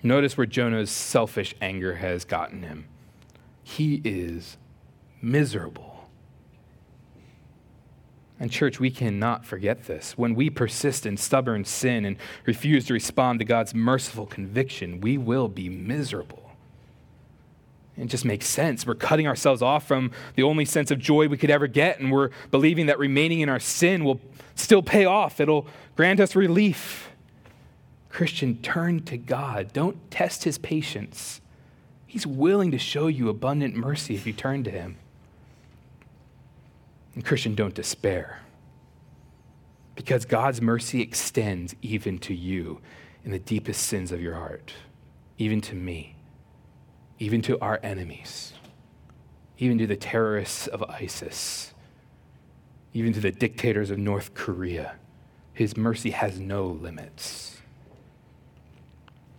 Notice 0.00 0.36
where 0.36 0.46
Jonah's 0.46 0.92
selfish 0.92 1.56
anger 1.60 1.96
has 1.96 2.24
gotten 2.24 2.62
him. 2.62 2.86
He 3.64 4.00
is 4.04 4.56
miserable. 5.20 6.08
And, 8.38 8.48
church, 8.48 8.78
we 8.78 8.92
cannot 8.92 9.44
forget 9.44 9.86
this. 9.86 10.16
When 10.16 10.36
we 10.36 10.50
persist 10.50 11.04
in 11.04 11.16
stubborn 11.16 11.64
sin 11.64 12.04
and 12.04 12.16
refuse 12.44 12.86
to 12.86 12.92
respond 12.92 13.40
to 13.40 13.44
God's 13.44 13.74
merciful 13.74 14.26
conviction, 14.26 15.00
we 15.00 15.18
will 15.18 15.48
be 15.48 15.68
miserable. 15.68 16.45
It 17.96 18.06
just 18.06 18.24
makes 18.24 18.46
sense. 18.46 18.86
We're 18.86 18.94
cutting 18.94 19.26
ourselves 19.26 19.62
off 19.62 19.86
from 19.86 20.10
the 20.34 20.42
only 20.42 20.66
sense 20.66 20.90
of 20.90 20.98
joy 20.98 21.28
we 21.28 21.38
could 21.38 21.50
ever 21.50 21.66
get, 21.66 21.98
and 21.98 22.12
we're 22.12 22.30
believing 22.50 22.86
that 22.86 22.98
remaining 22.98 23.40
in 23.40 23.48
our 23.48 23.60
sin 23.60 24.04
will 24.04 24.20
still 24.54 24.82
pay 24.82 25.04
off, 25.04 25.40
it'll 25.40 25.66
grant 25.94 26.20
us 26.20 26.34
relief. 26.34 27.10
Christian, 28.08 28.56
turn 28.62 29.02
to 29.04 29.18
God. 29.18 29.72
Don't 29.72 30.10
test 30.10 30.44
his 30.44 30.56
patience. 30.56 31.40
He's 32.06 32.26
willing 32.26 32.70
to 32.70 32.78
show 32.78 33.08
you 33.08 33.28
abundant 33.28 33.74
mercy 33.74 34.14
if 34.14 34.26
you 34.26 34.32
turn 34.32 34.64
to 34.64 34.70
him. 34.70 34.96
And 37.14 37.24
Christian, 37.24 37.54
don't 37.54 37.74
despair. 37.74 38.40
Because 39.94 40.24
God's 40.24 40.62
mercy 40.62 41.02
extends 41.02 41.74
even 41.82 42.18
to 42.20 42.34
you 42.34 42.80
in 43.24 43.30
the 43.32 43.38
deepest 43.38 43.82
sins 43.82 44.12
of 44.12 44.22
your 44.22 44.34
heart, 44.34 44.72
even 45.36 45.60
to 45.62 45.74
me, 45.74 46.15
even 47.18 47.42
to 47.42 47.58
our 47.60 47.80
enemies, 47.82 48.52
even 49.58 49.78
to 49.78 49.86
the 49.86 49.96
terrorists 49.96 50.66
of 50.66 50.82
ISIS, 50.84 51.72
even 52.92 53.12
to 53.12 53.20
the 53.20 53.30
dictators 53.30 53.90
of 53.90 53.98
North 53.98 54.34
Korea. 54.34 54.96
His 55.52 55.76
mercy 55.76 56.10
has 56.10 56.38
no 56.38 56.66
limits. 56.66 57.60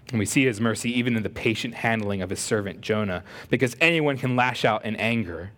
And 0.10 0.19
we 0.19 0.25
see 0.25 0.46
his 0.46 0.62
mercy 0.62 0.98
even 0.98 1.15
in 1.15 1.24
the 1.24 1.29
patient 1.29 1.75
handling 1.75 2.22
of 2.22 2.29
his 2.29 2.39
servant 2.39 2.81
Jonah, 2.81 3.24
because 3.50 3.75
anyone 3.81 4.17
can 4.17 4.36
lash 4.36 4.63
out 4.63 4.86
in 4.86 4.96
anger 4.96 5.51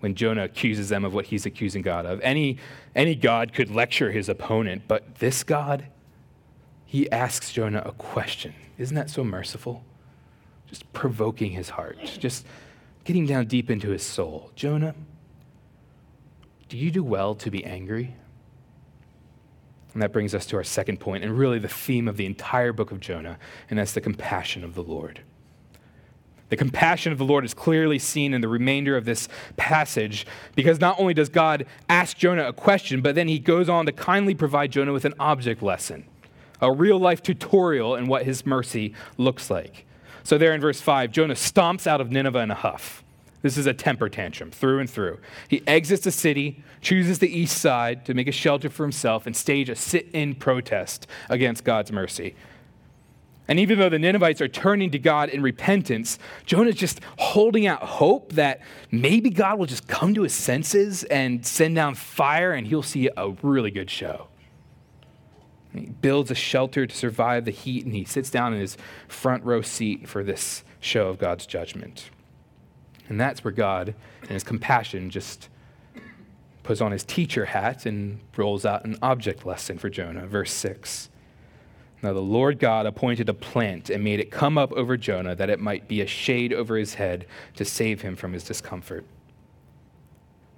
when 0.00 0.14
Jonah 0.14 0.44
accuses 0.44 0.90
them 0.90 1.04
of 1.04 1.14
what 1.14 1.26
he's 1.26 1.46
accusing 1.46 1.82
God 1.82 2.04
of. 2.04 2.20
Any, 2.20 2.58
any 2.94 3.14
God 3.14 3.52
could 3.52 3.70
lecture 3.70 4.12
his 4.12 4.28
opponent, 4.28 4.82
but 4.86 5.16
this 5.16 5.42
God, 5.42 5.86
he 6.84 7.10
asks 7.10 7.52
Jonah 7.52 7.82
a 7.84 7.92
question. 7.92 8.54
Isn't 8.76 8.94
that 8.94 9.08
so 9.08 9.24
merciful? 9.24 9.82
Just 10.66 10.92
provoking 10.92 11.52
his 11.52 11.70
heart, 11.70 11.98
just 12.18 12.46
getting 13.04 13.26
down 13.26 13.46
deep 13.46 13.70
into 13.70 13.90
his 13.90 14.02
soul. 14.02 14.50
Jonah, 14.56 14.94
do 16.68 16.76
you 16.76 16.90
do 16.90 17.04
well 17.04 17.34
to 17.36 17.50
be 17.50 17.64
angry? 17.64 18.16
And 19.92 20.02
that 20.02 20.12
brings 20.12 20.34
us 20.34 20.44
to 20.46 20.56
our 20.56 20.64
second 20.64 21.00
point, 21.00 21.24
and 21.24 21.38
really 21.38 21.58
the 21.58 21.68
theme 21.68 22.08
of 22.08 22.16
the 22.16 22.26
entire 22.26 22.72
book 22.72 22.90
of 22.90 23.00
Jonah, 23.00 23.38
and 23.70 23.78
that's 23.78 23.92
the 23.92 24.00
compassion 24.00 24.62
of 24.64 24.74
the 24.74 24.82
Lord. 24.82 25.20
The 26.48 26.56
compassion 26.56 27.12
of 27.12 27.18
the 27.18 27.24
Lord 27.24 27.44
is 27.44 27.54
clearly 27.54 27.98
seen 27.98 28.34
in 28.34 28.40
the 28.40 28.48
remainder 28.48 28.96
of 28.96 29.04
this 29.04 29.28
passage 29.56 30.26
because 30.54 30.80
not 30.80 31.00
only 31.00 31.14
does 31.14 31.28
God 31.28 31.66
ask 31.88 32.16
Jonah 32.16 32.46
a 32.46 32.52
question, 32.52 33.00
but 33.00 33.14
then 33.14 33.26
he 33.26 33.38
goes 33.38 33.68
on 33.68 33.86
to 33.86 33.92
kindly 33.92 34.34
provide 34.34 34.70
Jonah 34.70 34.92
with 34.92 35.04
an 35.04 35.14
object 35.18 35.62
lesson. 35.62 36.04
a 36.60 36.72
real 36.72 36.98
life 36.98 37.22
tutorial 37.22 37.94
in 37.94 38.06
what 38.06 38.24
his 38.24 38.46
mercy 38.46 38.94
looks 39.16 39.50
like. 39.50 39.85
So, 40.26 40.38
there 40.38 40.52
in 40.52 40.60
verse 40.60 40.80
5, 40.80 41.12
Jonah 41.12 41.34
stomps 41.34 41.86
out 41.86 42.00
of 42.00 42.10
Nineveh 42.10 42.40
in 42.40 42.50
a 42.50 42.56
huff. 42.56 43.04
This 43.42 43.56
is 43.56 43.66
a 43.66 43.72
temper 43.72 44.08
tantrum 44.08 44.50
through 44.50 44.80
and 44.80 44.90
through. 44.90 45.20
He 45.46 45.62
exits 45.68 46.02
the 46.02 46.10
city, 46.10 46.64
chooses 46.80 47.20
the 47.20 47.28
east 47.28 47.58
side 47.58 48.04
to 48.06 48.12
make 48.12 48.26
a 48.26 48.32
shelter 48.32 48.68
for 48.68 48.82
himself, 48.82 49.28
and 49.28 49.36
stage 49.36 49.68
a 49.68 49.76
sit 49.76 50.08
in 50.12 50.34
protest 50.34 51.06
against 51.30 51.62
God's 51.62 51.92
mercy. 51.92 52.34
And 53.46 53.60
even 53.60 53.78
though 53.78 53.88
the 53.88 54.00
Ninevites 54.00 54.40
are 54.40 54.48
turning 54.48 54.90
to 54.90 54.98
God 54.98 55.28
in 55.28 55.44
repentance, 55.44 56.18
Jonah's 56.44 56.74
just 56.74 56.98
holding 57.18 57.68
out 57.68 57.84
hope 57.84 58.32
that 58.32 58.62
maybe 58.90 59.30
God 59.30 59.60
will 59.60 59.66
just 59.66 59.86
come 59.86 60.12
to 60.14 60.22
his 60.22 60.34
senses 60.34 61.04
and 61.04 61.46
send 61.46 61.76
down 61.76 61.94
fire 61.94 62.52
and 62.52 62.66
he'll 62.66 62.82
see 62.82 63.08
a 63.16 63.30
really 63.42 63.70
good 63.70 63.90
show. 63.90 64.26
He 65.78 65.86
builds 65.86 66.30
a 66.30 66.34
shelter 66.34 66.86
to 66.86 66.96
survive 66.96 67.44
the 67.44 67.50
heat 67.50 67.84
and 67.84 67.94
he 67.94 68.04
sits 68.04 68.30
down 68.30 68.54
in 68.54 68.60
his 68.60 68.76
front 69.08 69.44
row 69.44 69.62
seat 69.62 70.08
for 70.08 70.22
this 70.22 70.64
show 70.80 71.08
of 71.08 71.18
God's 71.18 71.46
judgment. 71.46 72.10
And 73.08 73.20
that's 73.20 73.44
where 73.44 73.52
God, 73.52 73.94
in 74.22 74.28
his 74.28 74.44
compassion, 74.44 75.10
just 75.10 75.48
puts 76.62 76.80
on 76.80 76.92
his 76.92 77.04
teacher 77.04 77.46
hat 77.46 77.86
and 77.86 78.20
rolls 78.36 78.66
out 78.66 78.84
an 78.84 78.98
object 79.00 79.46
lesson 79.46 79.78
for 79.78 79.88
Jonah. 79.88 80.26
Verse 80.26 80.52
6. 80.52 81.08
Now 82.02 82.12
the 82.12 82.20
Lord 82.20 82.58
God 82.58 82.86
appointed 82.86 83.28
a 83.28 83.34
plant 83.34 83.88
and 83.88 84.02
made 84.02 84.20
it 84.20 84.30
come 84.30 84.58
up 84.58 84.72
over 84.72 84.96
Jonah 84.96 85.34
that 85.34 85.50
it 85.50 85.60
might 85.60 85.88
be 85.88 86.00
a 86.00 86.06
shade 86.06 86.52
over 86.52 86.76
his 86.76 86.94
head 86.94 87.26
to 87.54 87.64
save 87.64 88.02
him 88.02 88.16
from 88.16 88.32
his 88.32 88.44
discomfort. 88.44 89.04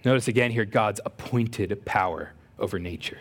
Notice 0.05 0.29
again 0.29 0.51
here 0.51 0.65
God's 0.65 1.01
appointed 1.05 1.85
power 1.85 2.33
over 2.59 2.79
nature. 2.79 3.19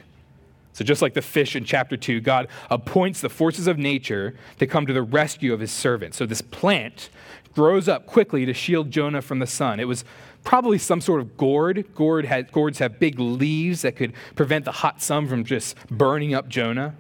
So, 0.78 0.86
just 0.86 1.02
like 1.02 1.16
the 1.16 1.24
fish 1.24 1.56
in 1.56 1.66
chapter 1.66 1.98
2, 1.98 2.22
God 2.22 2.50
appoints 2.70 3.20
the 3.20 3.30
forces 3.30 3.66
of 3.66 3.80
nature 3.80 4.36
to 4.60 4.68
come 4.68 4.86
to 4.86 4.94
the 4.94 5.02
rescue 5.02 5.52
of 5.52 5.60
his 5.60 5.72
servant. 5.72 6.14
So, 6.14 6.28
this 6.28 6.44
plant 6.44 7.10
grows 7.56 7.88
up 7.88 8.06
quickly 8.06 8.46
to 8.46 8.54
shield 8.54 8.92
Jonah 8.92 9.24
from 9.24 9.40
the 9.40 9.48
sun. 9.48 9.80
It 9.80 9.88
was 9.88 10.06
probably 10.44 10.78
some 10.78 11.02
sort 11.02 11.20
of 11.20 11.36
gourd. 11.36 11.84
Gourd 11.96 12.26
had, 12.26 12.52
gourds 12.52 12.78
have 12.78 13.00
big 13.00 13.20
leaves 13.20 13.82
that 13.82 13.96
could 13.96 14.14
prevent 14.36 14.66
the 14.66 14.72
hot 14.72 15.02
sun 15.02 15.28
from 15.28 15.46
just 15.46 15.76
burning 15.88 16.36
up 16.36 16.48
Jonah. 16.48 16.94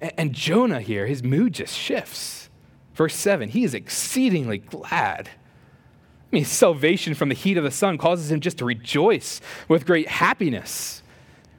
And, 0.00 0.12
and 0.16 0.32
Jonah 0.32 0.80
here, 0.80 1.08
his 1.08 1.24
mood 1.24 1.54
just 1.54 1.74
shifts. 1.74 2.50
Verse 2.94 3.16
7 3.16 3.48
he 3.48 3.64
is 3.64 3.74
exceedingly 3.74 4.58
glad. 4.58 5.28
I 5.28 6.36
mean, 6.36 6.44
salvation 6.44 7.14
from 7.14 7.30
the 7.30 7.34
heat 7.34 7.56
of 7.56 7.64
the 7.64 7.72
sun 7.72 7.98
causes 7.98 8.30
him 8.30 8.38
just 8.38 8.58
to 8.58 8.64
rejoice 8.64 9.40
with 9.66 9.86
great 9.86 10.06
happiness. 10.06 11.02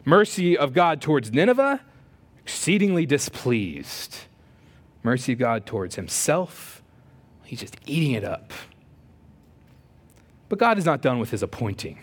Mercy 0.07 0.57
of 0.57 0.71
God 0.71 1.01
towards 1.01 1.33
Nineveh, 1.33 1.81
exceedingly 2.39 3.05
displeased. 3.05 4.19
Mercy 5.03 5.33
of 5.33 5.39
God 5.39 5.65
towards 5.65 5.95
himself, 5.95 6.81
he's 7.43 7.59
just 7.59 7.75
eating 7.85 8.13
it 8.13 8.23
up. 8.23 8.53
But 10.47 10.59
God 10.59 10.77
is 10.77 10.85
not 10.85 11.01
done 11.01 11.19
with 11.19 11.31
his 11.31 11.43
appointing. 11.43 11.99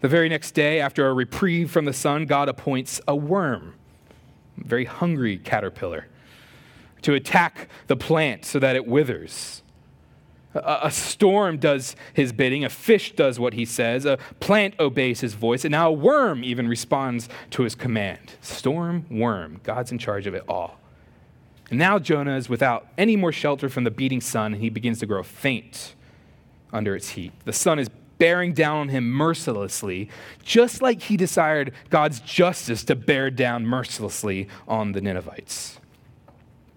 The 0.00 0.08
very 0.08 0.28
next 0.28 0.50
day, 0.50 0.80
after 0.80 1.06
a 1.06 1.14
reprieve 1.14 1.70
from 1.70 1.84
the 1.84 1.92
sun, 1.92 2.26
God 2.26 2.48
appoints 2.48 3.00
a 3.06 3.14
worm 3.14 3.74
a 4.60 4.66
very 4.66 4.84
hungry 4.84 5.38
caterpillar, 5.38 6.08
to 7.02 7.14
attack 7.14 7.68
the 7.86 7.96
plant 7.96 8.44
so 8.44 8.58
that 8.58 8.74
it 8.74 8.84
withers. 8.84 9.62
A, 10.54 10.90
storm 10.90 11.58
does 11.58 11.96
his 12.12 12.32
bidding, 12.32 12.64
a 12.64 12.68
fish 12.68 13.12
does 13.16 13.40
what 13.40 13.54
he 13.54 13.64
says, 13.64 14.06
a 14.06 14.18
plant 14.38 14.74
obeys 14.78 15.20
his 15.20 15.34
voice, 15.34 15.64
and 15.64 15.72
now 15.72 15.88
a 15.88 15.92
worm 15.92 16.44
even 16.44 16.68
responds 16.68 17.28
to 17.50 17.64
his 17.64 17.74
command. 17.74 18.34
Storm, 18.40 19.06
worm, 19.10 19.60
God's 19.64 19.90
in 19.90 19.98
charge 19.98 20.26
of 20.26 20.34
it 20.34 20.44
all. 20.48 20.78
And 21.70 21.78
now 21.78 21.98
Jonah 21.98 22.36
is 22.36 22.48
without 22.48 22.86
any 22.96 23.16
more 23.16 23.32
shelter 23.32 23.68
from 23.68 23.84
the 23.84 23.90
beating 23.90 24.20
sun, 24.20 24.52
and 24.54 24.62
he 24.62 24.70
begins 24.70 25.00
to 25.00 25.06
grow 25.06 25.22
faint 25.22 25.94
under 26.72 26.94
its 26.94 27.10
heat. 27.10 27.32
The 27.44 27.52
sun 27.52 27.78
is 27.78 27.88
bearing 28.18 28.52
down 28.52 28.76
on 28.76 28.88
him 28.90 29.10
mercilessly, 29.10 30.08
just 30.44 30.80
like 30.80 31.02
he 31.02 31.16
desired 31.16 31.72
God's 31.90 32.20
justice 32.20 32.84
to 32.84 32.94
bear 32.94 33.30
down 33.30 33.66
mercilessly 33.66 34.48
on 34.68 34.92
the 34.92 35.00
Ninevites. 35.00 35.80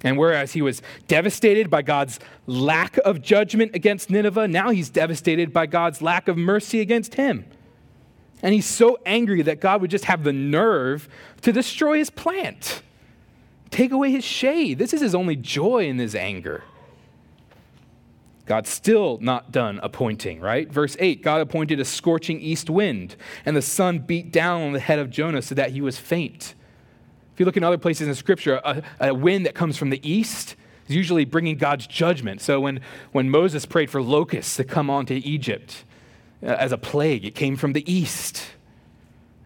And 0.03 0.17
whereas 0.17 0.53
he 0.53 0.61
was 0.61 0.81
devastated 1.07 1.69
by 1.69 1.81
God's 1.81 2.19
lack 2.45 2.97
of 2.97 3.21
judgment 3.21 3.73
against 3.73 4.09
Nineveh, 4.09 4.47
now 4.47 4.69
he's 4.69 4.89
devastated 4.89 5.51
by 5.51 5.65
God's 5.65 6.01
lack 6.01 6.27
of 6.27 6.37
mercy 6.37 6.81
against 6.81 7.15
him. 7.15 7.45
And 8.43 8.53
he's 8.53 8.67
so 8.67 8.99
angry 9.05 9.41
that 9.41 9.59
God 9.59 9.81
would 9.81 9.89
just 9.89 10.05
have 10.05 10.23
the 10.23 10.33
nerve 10.33 11.09
to 11.41 11.51
destroy 11.51 11.97
his 11.97 12.11
plant, 12.11 12.83
take 13.71 13.91
away 13.91 14.11
his 14.11 14.23
shade. 14.23 14.77
This 14.77 14.93
is 14.93 15.01
his 15.01 15.15
only 15.15 15.35
joy 15.35 15.87
in 15.87 15.97
his 15.97 16.13
anger. 16.13 16.63
God's 18.45 18.69
still 18.69 19.17
not 19.21 19.51
done 19.51 19.79
appointing, 19.83 20.39
right? 20.39 20.71
Verse 20.71 20.95
8 20.99 21.21
God 21.21 21.41
appointed 21.41 21.79
a 21.79 21.85
scorching 21.85 22.39
east 22.39 22.69
wind, 22.69 23.15
and 23.45 23.57
the 23.57 23.61
sun 23.61 23.99
beat 23.99 24.31
down 24.31 24.61
on 24.61 24.73
the 24.73 24.79
head 24.79 24.99
of 24.99 25.09
Jonah 25.09 25.41
so 25.41 25.53
that 25.55 25.71
he 25.71 25.81
was 25.81 25.97
faint. 25.97 26.53
If 27.37 27.41
you 27.41 27.45
look 27.45 27.55
in 27.55 27.63
other 27.63 27.77
places 27.77 28.07
in 28.07 28.15
Scripture, 28.15 28.59
a, 28.65 28.81
a 28.99 29.13
wind 29.13 29.45
that 29.45 29.53
comes 29.53 29.77
from 29.77 29.91
the 29.91 30.01
east 30.01 30.55
is 30.87 30.95
usually 30.95 31.23
bringing 31.23 31.55
God's 31.55 31.85
judgment. 31.85 32.41
So 32.41 32.59
when, 32.59 32.79
when 33.11 33.29
Moses 33.29 33.63
prayed 33.63 33.91
for 33.91 34.01
locusts 34.01 34.55
to 34.55 34.63
come 34.63 34.89
onto 34.89 35.21
Egypt 35.23 35.83
uh, 36.41 36.47
as 36.47 36.71
a 36.71 36.79
plague, 36.79 37.25
it 37.25 37.35
came 37.35 37.55
from 37.55 37.73
the 37.73 37.93
east. 37.93 38.53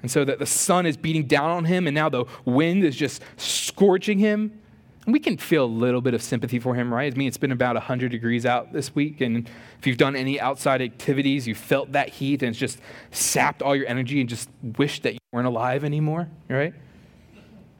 And 0.01 0.09
so 0.09 0.23
that 0.23 0.39
the 0.39 0.45
sun 0.45 0.85
is 0.85 0.95
beating 0.95 1.25
down 1.25 1.49
on 1.49 1.65
him, 1.65 1.85
and 1.85 1.93
now 1.93 2.07
the 2.07 2.23
wind 2.45 2.85
is 2.85 2.95
just 2.95 3.21
scorching 3.35 4.19
him. 4.19 4.57
And 5.05 5.11
we 5.11 5.19
can 5.19 5.35
feel 5.35 5.65
a 5.65 5.67
little 5.67 5.99
bit 5.99 6.13
of 6.13 6.23
sympathy 6.23 6.59
for 6.59 6.73
him, 6.75 6.93
right? 6.93 7.13
I 7.13 7.17
mean, 7.17 7.27
it's 7.27 7.35
been 7.35 7.51
about 7.51 7.75
100 7.75 8.09
degrees 8.09 8.45
out 8.45 8.71
this 8.71 8.95
week, 8.95 9.19
and 9.19 9.49
if 9.79 9.85
you've 9.85 9.97
done 9.97 10.15
any 10.15 10.39
outside 10.39 10.81
activities, 10.81 11.45
you 11.45 11.55
felt 11.55 11.91
that 11.91 12.07
heat 12.07 12.41
and 12.41 12.51
it's 12.51 12.57
just 12.57 12.79
sapped 13.11 13.61
all 13.61 13.75
your 13.75 13.87
energy 13.87 14.21
and 14.21 14.29
just 14.29 14.47
wished 14.77 15.03
that 15.03 15.11
you 15.11 15.19
weren't 15.33 15.47
alive 15.47 15.83
anymore, 15.83 16.29
right? 16.47 16.73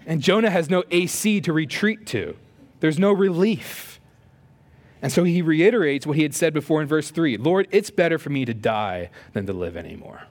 And 0.06 0.22
Jonah 0.22 0.50
has 0.50 0.70
no 0.70 0.84
AC 0.92 1.42
to 1.42 1.54
retreat 1.54 2.06
to, 2.08 2.36
there's 2.80 3.00
no 3.00 3.12
relief. 3.12 4.00
And 5.04 5.12
so 5.12 5.24
he 5.24 5.42
reiterates 5.42 6.06
what 6.06 6.16
he 6.16 6.24
had 6.24 6.36
said 6.36 6.54
before 6.54 6.82
in 6.82 6.88
verse 6.88 7.10
3 7.10 7.38
Lord, 7.38 7.68
it's 7.72 7.90
better 7.90 8.18
for 8.18 8.30
me 8.30 8.46
to 8.46 8.54
die 8.54 9.10
than 9.34 9.46
to 9.48 9.54
live 9.54 9.76
anymore. 9.76 10.24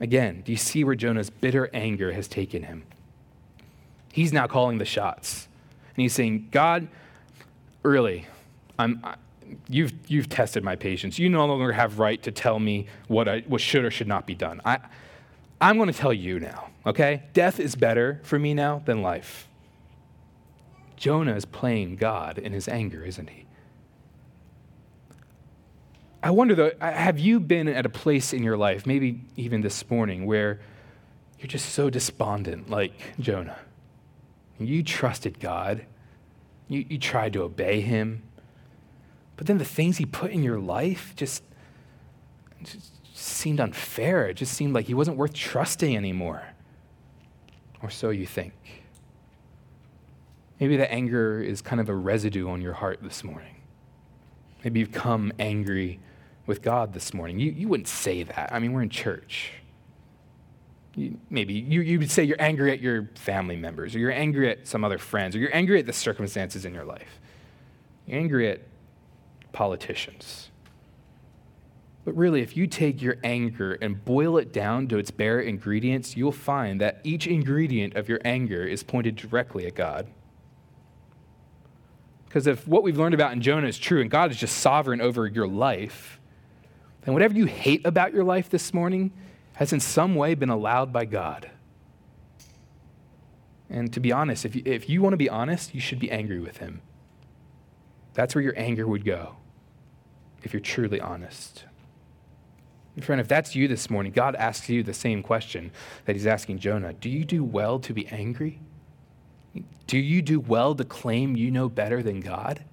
Again, 0.00 0.42
do 0.44 0.52
you 0.52 0.58
see 0.58 0.84
where 0.84 0.94
Jonah's 0.94 1.30
bitter 1.30 1.70
anger 1.72 2.12
has 2.12 2.28
taken 2.28 2.64
him? 2.64 2.84
He's 4.12 4.32
now 4.32 4.46
calling 4.46 4.78
the 4.78 4.84
shots. 4.84 5.48
And 5.94 6.02
he's 6.02 6.12
saying, 6.12 6.48
God, 6.50 6.88
really, 7.82 8.26
I'm, 8.78 9.00
I, 9.02 9.14
you've, 9.68 9.92
you've 10.06 10.28
tested 10.28 10.62
my 10.62 10.76
patience. 10.76 11.18
You 11.18 11.28
no 11.30 11.46
longer 11.46 11.72
have 11.72 11.98
right 11.98 12.22
to 12.22 12.30
tell 12.30 12.58
me 12.58 12.86
what, 13.08 13.28
I, 13.28 13.40
what 13.40 13.60
should 13.60 13.84
or 13.84 13.90
should 13.90 14.08
not 14.08 14.26
be 14.26 14.34
done. 14.34 14.60
I, 14.64 14.78
I'm 15.60 15.76
going 15.76 15.90
to 15.90 15.98
tell 15.98 16.12
you 16.12 16.38
now, 16.38 16.70
okay? 16.84 17.22
Death 17.32 17.58
is 17.58 17.74
better 17.74 18.20
for 18.22 18.38
me 18.38 18.52
now 18.54 18.82
than 18.84 19.02
life. 19.02 19.48
Jonah 20.96 21.34
is 21.34 21.44
playing 21.44 21.96
God 21.96 22.38
in 22.38 22.52
his 22.52 22.68
anger, 22.68 23.04
isn't 23.04 23.30
he? 23.30 23.46
I 26.22 26.30
wonder 26.30 26.54
though, 26.54 26.72
have 26.80 27.18
you 27.18 27.38
been 27.38 27.68
at 27.68 27.86
a 27.86 27.88
place 27.88 28.32
in 28.32 28.42
your 28.42 28.56
life, 28.56 28.86
maybe 28.86 29.20
even 29.36 29.60
this 29.60 29.88
morning, 29.88 30.26
where 30.26 30.60
you're 31.38 31.46
just 31.46 31.70
so 31.70 31.88
despondent 31.88 32.68
like 32.68 33.14
Jonah? 33.20 33.58
You 34.58 34.82
trusted 34.82 35.38
God. 35.38 35.86
You, 36.68 36.84
you 36.88 36.98
tried 36.98 37.34
to 37.34 37.42
obey 37.42 37.80
him. 37.80 38.22
But 39.36 39.46
then 39.46 39.58
the 39.58 39.64
things 39.64 39.98
he 39.98 40.06
put 40.06 40.30
in 40.30 40.42
your 40.42 40.58
life 40.58 41.12
just, 41.14 41.42
just 42.64 42.95
seemed 43.18 43.60
unfair. 43.60 44.28
It 44.28 44.34
just 44.34 44.54
seemed 44.54 44.74
like 44.74 44.86
he 44.86 44.94
wasn't 44.94 45.16
worth 45.16 45.32
trusting 45.32 45.96
anymore. 45.96 46.42
Or 47.82 47.90
so 47.90 48.10
you 48.10 48.26
think. 48.26 48.52
Maybe 50.60 50.76
the 50.76 50.90
anger 50.90 51.42
is 51.42 51.60
kind 51.60 51.80
of 51.80 51.88
a 51.88 51.94
residue 51.94 52.48
on 52.48 52.62
your 52.62 52.72
heart 52.72 53.00
this 53.02 53.22
morning. 53.22 53.56
Maybe 54.64 54.80
you've 54.80 54.92
come 54.92 55.32
angry 55.38 56.00
with 56.46 56.62
God 56.62 56.92
this 56.92 57.12
morning. 57.12 57.38
You, 57.38 57.52
you 57.52 57.68
wouldn't 57.68 57.88
say 57.88 58.22
that. 58.22 58.52
I 58.52 58.58
mean, 58.58 58.72
we're 58.72 58.82
in 58.82 58.90
church. 58.90 59.52
You, 60.94 61.18
maybe 61.28 61.52
you, 61.54 61.82
you 61.82 61.98
would 61.98 62.10
say 62.10 62.24
you're 62.24 62.40
angry 62.40 62.72
at 62.72 62.80
your 62.80 63.10
family 63.16 63.56
members, 63.56 63.94
or 63.94 63.98
you're 63.98 64.10
angry 64.10 64.50
at 64.50 64.66
some 64.66 64.82
other 64.82 64.98
friends, 64.98 65.36
or 65.36 65.40
you're 65.40 65.54
angry 65.54 65.78
at 65.78 65.86
the 65.86 65.92
circumstances 65.92 66.64
in 66.64 66.72
your 66.72 66.84
life. 66.84 67.20
You're 68.06 68.18
angry 68.18 68.50
at 68.50 68.62
politicians. 69.52 70.45
But 72.06 72.16
really, 72.16 72.40
if 72.40 72.56
you 72.56 72.68
take 72.68 73.02
your 73.02 73.16
anger 73.24 73.72
and 73.82 74.02
boil 74.04 74.38
it 74.38 74.52
down 74.52 74.86
to 74.88 74.96
its 74.96 75.10
bare 75.10 75.40
ingredients, 75.40 76.16
you'll 76.16 76.30
find 76.30 76.80
that 76.80 77.00
each 77.02 77.26
ingredient 77.26 77.96
of 77.96 78.08
your 78.08 78.20
anger 78.24 78.64
is 78.64 78.84
pointed 78.84 79.16
directly 79.16 79.66
at 79.66 79.74
God. 79.74 80.06
Because 82.24 82.46
if 82.46 82.68
what 82.68 82.84
we've 82.84 82.96
learned 82.96 83.14
about 83.14 83.32
in 83.32 83.42
Jonah 83.42 83.66
is 83.66 83.76
true 83.76 84.00
and 84.00 84.08
God 84.08 84.30
is 84.30 84.36
just 84.36 84.58
sovereign 84.58 85.00
over 85.00 85.26
your 85.26 85.48
life, 85.48 86.20
then 87.00 87.12
whatever 87.12 87.34
you 87.34 87.46
hate 87.46 87.84
about 87.84 88.14
your 88.14 88.22
life 88.22 88.48
this 88.50 88.72
morning 88.72 89.10
has 89.54 89.72
in 89.72 89.80
some 89.80 90.14
way 90.14 90.36
been 90.36 90.48
allowed 90.48 90.92
by 90.92 91.06
God. 91.06 91.50
And 93.68 93.92
to 93.92 93.98
be 93.98 94.12
honest, 94.12 94.44
if 94.44 94.54
you, 94.54 94.62
if 94.64 94.88
you 94.88 95.02
want 95.02 95.14
to 95.14 95.18
be 95.18 95.28
honest, 95.28 95.74
you 95.74 95.80
should 95.80 95.98
be 95.98 96.12
angry 96.12 96.38
with 96.38 96.58
him. 96.58 96.82
That's 98.14 98.36
where 98.36 98.44
your 98.44 98.56
anger 98.56 98.86
would 98.86 99.04
go 99.04 99.34
if 100.44 100.52
you're 100.52 100.60
truly 100.60 101.00
honest. 101.00 101.64
And 102.96 103.04
friend, 103.04 103.20
if 103.20 103.28
that's 103.28 103.54
you 103.54 103.68
this 103.68 103.90
morning, 103.90 104.10
God 104.10 104.34
asks 104.36 104.70
you 104.70 104.82
the 104.82 104.94
same 104.94 105.22
question 105.22 105.70
that 106.06 106.16
he's 106.16 106.26
asking 106.26 106.58
Jonah 106.58 106.94
Do 106.94 107.10
you 107.10 107.24
do 107.24 107.44
well 107.44 107.78
to 107.80 107.92
be 107.92 108.08
angry? 108.08 108.58
Do 109.86 109.98
you 109.98 110.22
do 110.22 110.40
well 110.40 110.74
to 110.74 110.84
claim 110.84 111.36
you 111.36 111.50
know 111.50 111.68
better 111.68 112.02
than 112.02 112.20
God? 112.20 112.64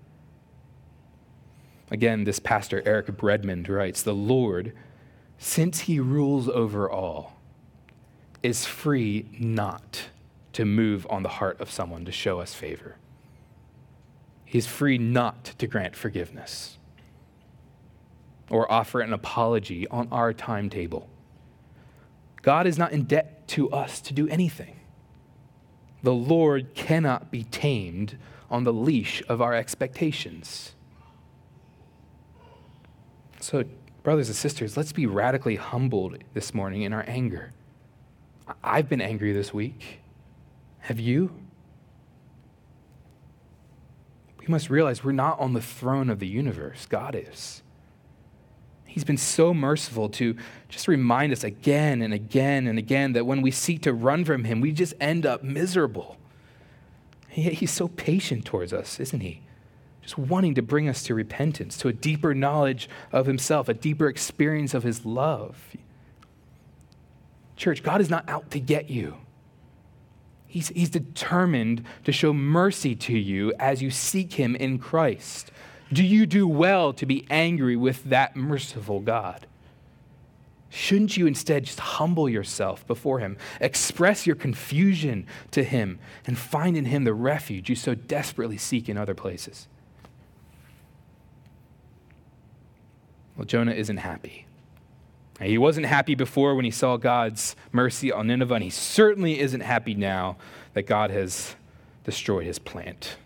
Again, 1.91 2.23
this 2.23 2.39
pastor, 2.39 2.81
Eric 2.85 3.21
Redmond, 3.21 3.67
writes 3.69 4.01
The 4.01 4.15
Lord, 4.15 4.73
since 5.37 5.81
he 5.81 5.99
rules 5.99 6.47
over 6.47 6.89
all, 6.89 7.39
is 8.41 8.65
free 8.65 9.27
not 9.37 10.07
to 10.53 10.65
move 10.65 11.05
on 11.09 11.23
the 11.23 11.29
heart 11.29 11.59
of 11.59 11.69
someone 11.69 12.05
to 12.05 12.11
show 12.11 12.39
us 12.39 12.53
favor. 12.53 12.95
He's 14.45 14.67
free 14.67 14.97
not 14.97 15.45
to 15.57 15.67
grant 15.67 15.95
forgiveness 15.95 16.77
or 18.53 18.71
offer 18.71 19.01
an 19.01 19.11
apology 19.11 19.87
on 19.87 20.07
our 20.11 20.31
timetable. 20.31 21.09
God 22.43 22.67
is 22.67 22.77
not 22.77 22.91
in 22.91 23.05
debt 23.05 23.47
to 23.47 23.67
us 23.71 23.99
to 24.01 24.13
do 24.13 24.27
anything. 24.27 24.79
The 26.03 26.13
Lord 26.13 26.75
cannot 26.75 27.31
be 27.31 27.45
tamed 27.45 28.15
on 28.51 28.63
the 28.63 28.71
leash 28.71 29.23
of 29.27 29.41
our 29.41 29.55
expectations. 29.55 30.75
So, 33.39 33.63
brothers 34.03 34.27
and 34.27 34.35
sisters, 34.35 34.77
let's 34.77 34.93
be 34.93 35.07
radically 35.07 35.55
humbled 35.55 36.19
this 36.35 36.53
morning 36.53 36.83
in 36.83 36.93
our 36.93 37.03
anger. 37.07 37.53
I've 38.63 38.87
been 38.87 39.01
angry 39.01 39.33
this 39.33 39.51
week. 39.51 40.01
Have 40.81 40.99
you? 40.99 41.33
We 44.37 44.45
must 44.47 44.69
realize 44.69 45.03
we're 45.03 45.11
not 45.11 45.39
on 45.39 45.53
the 45.53 45.61
throne 45.61 46.11
of 46.11 46.19
the 46.19 46.27
universe, 46.27 46.85
God 46.85 47.15
is. 47.15 47.62
He's 48.93 49.03
been 49.03 49.17
so 49.17 49.55
merciful 49.55 50.07
to 50.09 50.35
just 50.69 50.87
remind 50.87 51.33
us 51.33 51.43
again 51.43 52.03
and 52.03 52.13
again 52.13 52.67
and 52.67 52.77
again 52.77 53.13
that 53.13 53.25
when 53.25 53.41
we 53.41 53.49
seek 53.49 53.81
to 53.81 53.91
run 53.91 54.23
from 54.23 54.43
Him, 54.43 54.61
we 54.61 54.71
just 54.71 54.93
end 55.01 55.25
up 55.25 55.41
miserable. 55.41 56.15
he's 57.27 57.71
so 57.71 57.87
patient 57.87 58.45
towards 58.45 58.71
us, 58.71 58.99
isn't 58.99 59.21
He? 59.21 59.41
Just 60.03 60.19
wanting 60.19 60.53
to 60.53 60.61
bring 60.61 60.87
us 60.87 61.01
to 61.05 61.15
repentance, 61.15 61.75
to 61.77 61.87
a 61.87 61.93
deeper 61.93 62.35
knowledge 62.35 62.87
of 63.11 63.25
Himself, 63.25 63.67
a 63.67 63.73
deeper 63.73 64.07
experience 64.07 64.75
of 64.75 64.83
His 64.83 65.03
love. 65.03 65.75
Church, 67.55 67.81
God 67.81 67.99
is 67.99 68.11
not 68.11 68.29
out 68.29 68.51
to 68.51 68.59
get 68.59 68.91
you. 68.91 69.15
He's, 70.45 70.67
he's 70.67 70.91
determined 70.91 71.83
to 72.03 72.11
show 72.11 72.31
mercy 72.31 72.93
to 72.93 73.17
you 73.17 73.53
as 73.57 73.81
you 73.81 73.89
seek 73.89 74.33
Him 74.33 74.55
in 74.55 74.77
Christ. 74.77 75.51
Do 75.93 76.03
you 76.03 76.25
do 76.25 76.47
well 76.47 76.91
to 76.93 77.05
be 77.05 77.25
angry 77.29 77.75
with 77.75 78.03
that 78.05 78.35
merciful 78.35 78.99
God? 78.99 79.45
Shouldn't 80.69 81.17
you 81.17 81.27
instead 81.27 81.65
just 81.65 81.79
humble 81.79 82.27
yourself 82.27 82.85
before 82.87 83.19
Him, 83.19 83.37
express 83.61 84.25
your 84.25 84.35
confusion 84.35 85.27
to 85.51 85.63
Him, 85.63 85.99
and 86.25 86.35
find 86.35 86.75
in 86.75 86.85
Him 86.85 87.03
the 87.03 87.13
refuge 87.13 87.69
you 87.69 87.75
so 87.75 87.93
desperately 87.93 88.57
seek 88.57 88.89
in 88.89 88.97
other 88.97 89.13
places? 89.13 89.67
Well, 93.37 93.45
Jonah 93.45 93.73
isn't 93.73 93.97
happy. 93.97 94.47
He 95.39 95.59
wasn't 95.59 95.85
happy 95.85 96.15
before 96.15 96.55
when 96.55 96.65
he 96.65 96.71
saw 96.71 96.97
God's 96.97 97.55
mercy 97.71 98.11
on 98.11 98.27
Nineveh, 98.27 98.55
and 98.55 98.63
he 98.63 98.69
certainly 98.69 99.39
isn't 99.39 99.61
happy 99.61 99.93
now 99.93 100.37
that 100.73 100.83
God 100.83 101.11
has 101.11 101.55
destroyed 102.03 102.45
his 102.45 102.59
plant. 102.59 103.17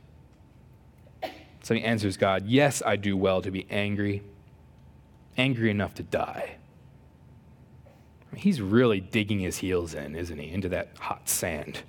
So 1.67 1.75
he 1.75 1.83
answers 1.83 2.15
God, 2.15 2.45
Yes, 2.45 2.81
I 2.85 2.95
do 2.95 3.17
well 3.17 3.41
to 3.41 3.51
be 3.51 3.67
angry, 3.69 4.23
angry 5.35 5.69
enough 5.69 5.95
to 5.95 6.03
die. 6.03 6.55
He's 8.33 8.61
really 8.61 9.01
digging 9.01 9.41
his 9.41 9.57
heels 9.57 9.93
in, 9.93 10.15
isn't 10.15 10.37
he, 10.39 10.49
into 10.49 10.69
that 10.69 10.91
hot 10.97 11.27
sand. 11.27 11.81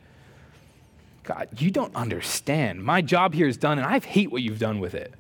God, 1.23 1.51
you 1.59 1.71
don't 1.71 1.95
understand. 1.95 2.83
My 2.83 3.01
job 3.01 3.35
here 3.35 3.47
is 3.47 3.57
done, 3.57 3.79
and 3.79 3.87
I 3.87 4.01
hate 4.01 4.33
what 4.33 4.43
you've 4.43 4.59
done 4.59 4.81
with 4.81 4.97
it. 4.97 5.15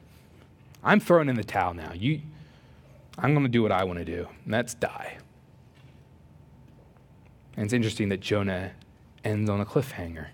I'm 0.83 0.99
throwing 0.99 1.29
in 1.29 1.37
the 1.37 1.44
towel 1.44 1.73
now. 1.73 1.92
You, 1.94 2.21
I'm 3.16 3.35
going 3.35 3.47
to 3.47 3.49
do 3.49 3.62
what 3.62 3.71
I 3.71 3.85
want 3.85 4.01
to 4.01 4.05
do, 4.05 4.27
and 4.44 4.53
that's 4.53 4.75
die. 4.75 5.18
And 7.57 7.64
it's 7.64 7.73
interesting 7.73 8.09
that 8.09 8.18
Jonah 8.18 8.73
ends 9.23 9.49
on 9.49 9.61
a 9.61 9.64
cliffhanger. 9.64 10.31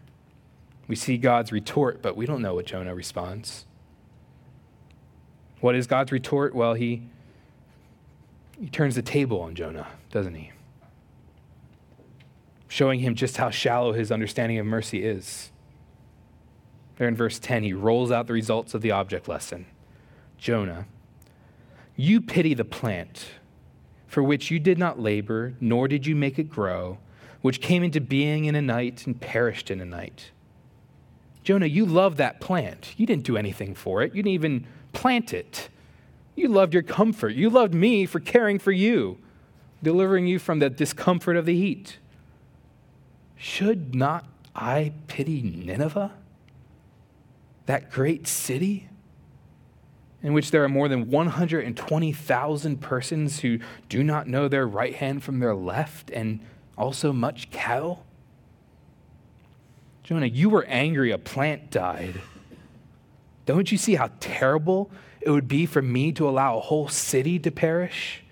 We 0.88 0.96
see 0.96 1.18
God's 1.18 1.52
retort, 1.52 2.00
but 2.00 2.16
we 2.16 2.24
don't 2.24 2.40
know 2.40 2.54
what 2.54 2.64
Jonah 2.64 2.94
responds. 2.94 3.66
What 5.60 5.74
is 5.74 5.86
God's 5.86 6.12
retort? 6.12 6.54
Well, 6.54 6.74
he, 6.74 7.02
he 8.60 8.68
turns 8.68 8.94
the 8.94 9.02
table 9.02 9.40
on 9.40 9.54
Jonah, 9.54 9.88
doesn't 10.10 10.34
he? 10.34 10.52
Showing 12.68 13.00
him 13.00 13.14
just 13.14 13.36
how 13.36 13.50
shallow 13.50 13.92
his 13.92 14.10
understanding 14.10 14.58
of 14.58 14.66
mercy 14.66 15.04
is. 15.04 15.50
There 16.96 17.08
in 17.08 17.16
verse 17.16 17.38
10, 17.38 17.62
he 17.62 17.72
rolls 17.72 18.10
out 18.10 18.26
the 18.26 18.32
results 18.32 18.74
of 18.74 18.82
the 18.82 18.90
object 18.90 19.28
lesson. 19.28 19.66
Jonah, 20.38 20.86
you 21.96 22.20
pity 22.20 22.54
the 22.54 22.64
plant 22.64 23.26
for 24.06 24.22
which 24.22 24.50
you 24.50 24.60
did 24.60 24.78
not 24.78 25.00
labor, 25.00 25.54
nor 25.60 25.88
did 25.88 26.06
you 26.06 26.14
make 26.14 26.38
it 26.38 26.48
grow, 26.48 26.98
which 27.42 27.60
came 27.60 27.82
into 27.82 28.00
being 28.00 28.44
in 28.44 28.54
a 28.54 28.62
night 28.62 29.06
and 29.06 29.20
perished 29.20 29.70
in 29.72 29.80
a 29.80 29.84
night. 29.84 30.30
Jonah, 31.42 31.66
you 31.66 31.84
love 31.84 32.16
that 32.16 32.40
plant. 32.40 32.94
You 32.96 33.06
didn't 33.06 33.24
do 33.24 33.36
anything 33.36 33.74
for 33.74 34.02
it. 34.02 34.14
You 34.14 34.22
didn't 34.22 34.34
even 34.34 34.66
plant 34.94 35.34
it. 35.34 35.68
You 36.34 36.48
loved 36.48 36.72
your 36.72 36.82
comfort. 36.82 37.34
You 37.34 37.50
loved 37.50 37.74
me 37.74 38.06
for 38.06 38.20
caring 38.20 38.58
for 38.58 38.72
you, 38.72 39.18
delivering 39.82 40.26
you 40.26 40.38
from 40.38 40.58
the 40.58 40.70
discomfort 40.70 41.36
of 41.36 41.44
the 41.44 41.56
heat. 41.56 41.98
Should 43.36 43.94
not 43.94 44.26
I 44.54 44.92
pity 45.06 45.42
Nineveh, 45.42 46.12
that 47.66 47.90
great 47.90 48.26
city? 48.26 48.88
in 50.24 50.32
which 50.32 50.50
there 50.50 50.64
are 50.64 50.68
more 50.70 50.88
than 50.88 51.10
120,000 51.10 52.80
persons 52.80 53.40
who 53.40 53.58
do 53.90 54.02
not 54.02 54.26
know 54.26 54.48
their 54.48 54.66
right 54.66 54.94
hand 54.94 55.22
from 55.22 55.38
their 55.38 55.54
left, 55.54 56.10
and 56.10 56.40
also 56.78 57.12
much 57.12 57.50
cattle? 57.50 58.06
Jonah, 60.02 60.26
you 60.26 60.48
were 60.48 60.64
angry 60.64 61.10
a 61.10 61.18
plant 61.18 61.70
died. 61.70 62.22
Don't 63.46 63.70
you 63.70 63.78
see 63.78 63.94
how 63.94 64.10
terrible 64.20 64.90
it 65.20 65.30
would 65.30 65.48
be 65.48 65.66
for 65.66 65.82
me 65.82 66.12
to 66.12 66.28
allow 66.28 66.56
a 66.56 66.60
whole 66.60 66.88
city 66.88 67.38
to 67.38 67.50
perish 67.50 68.22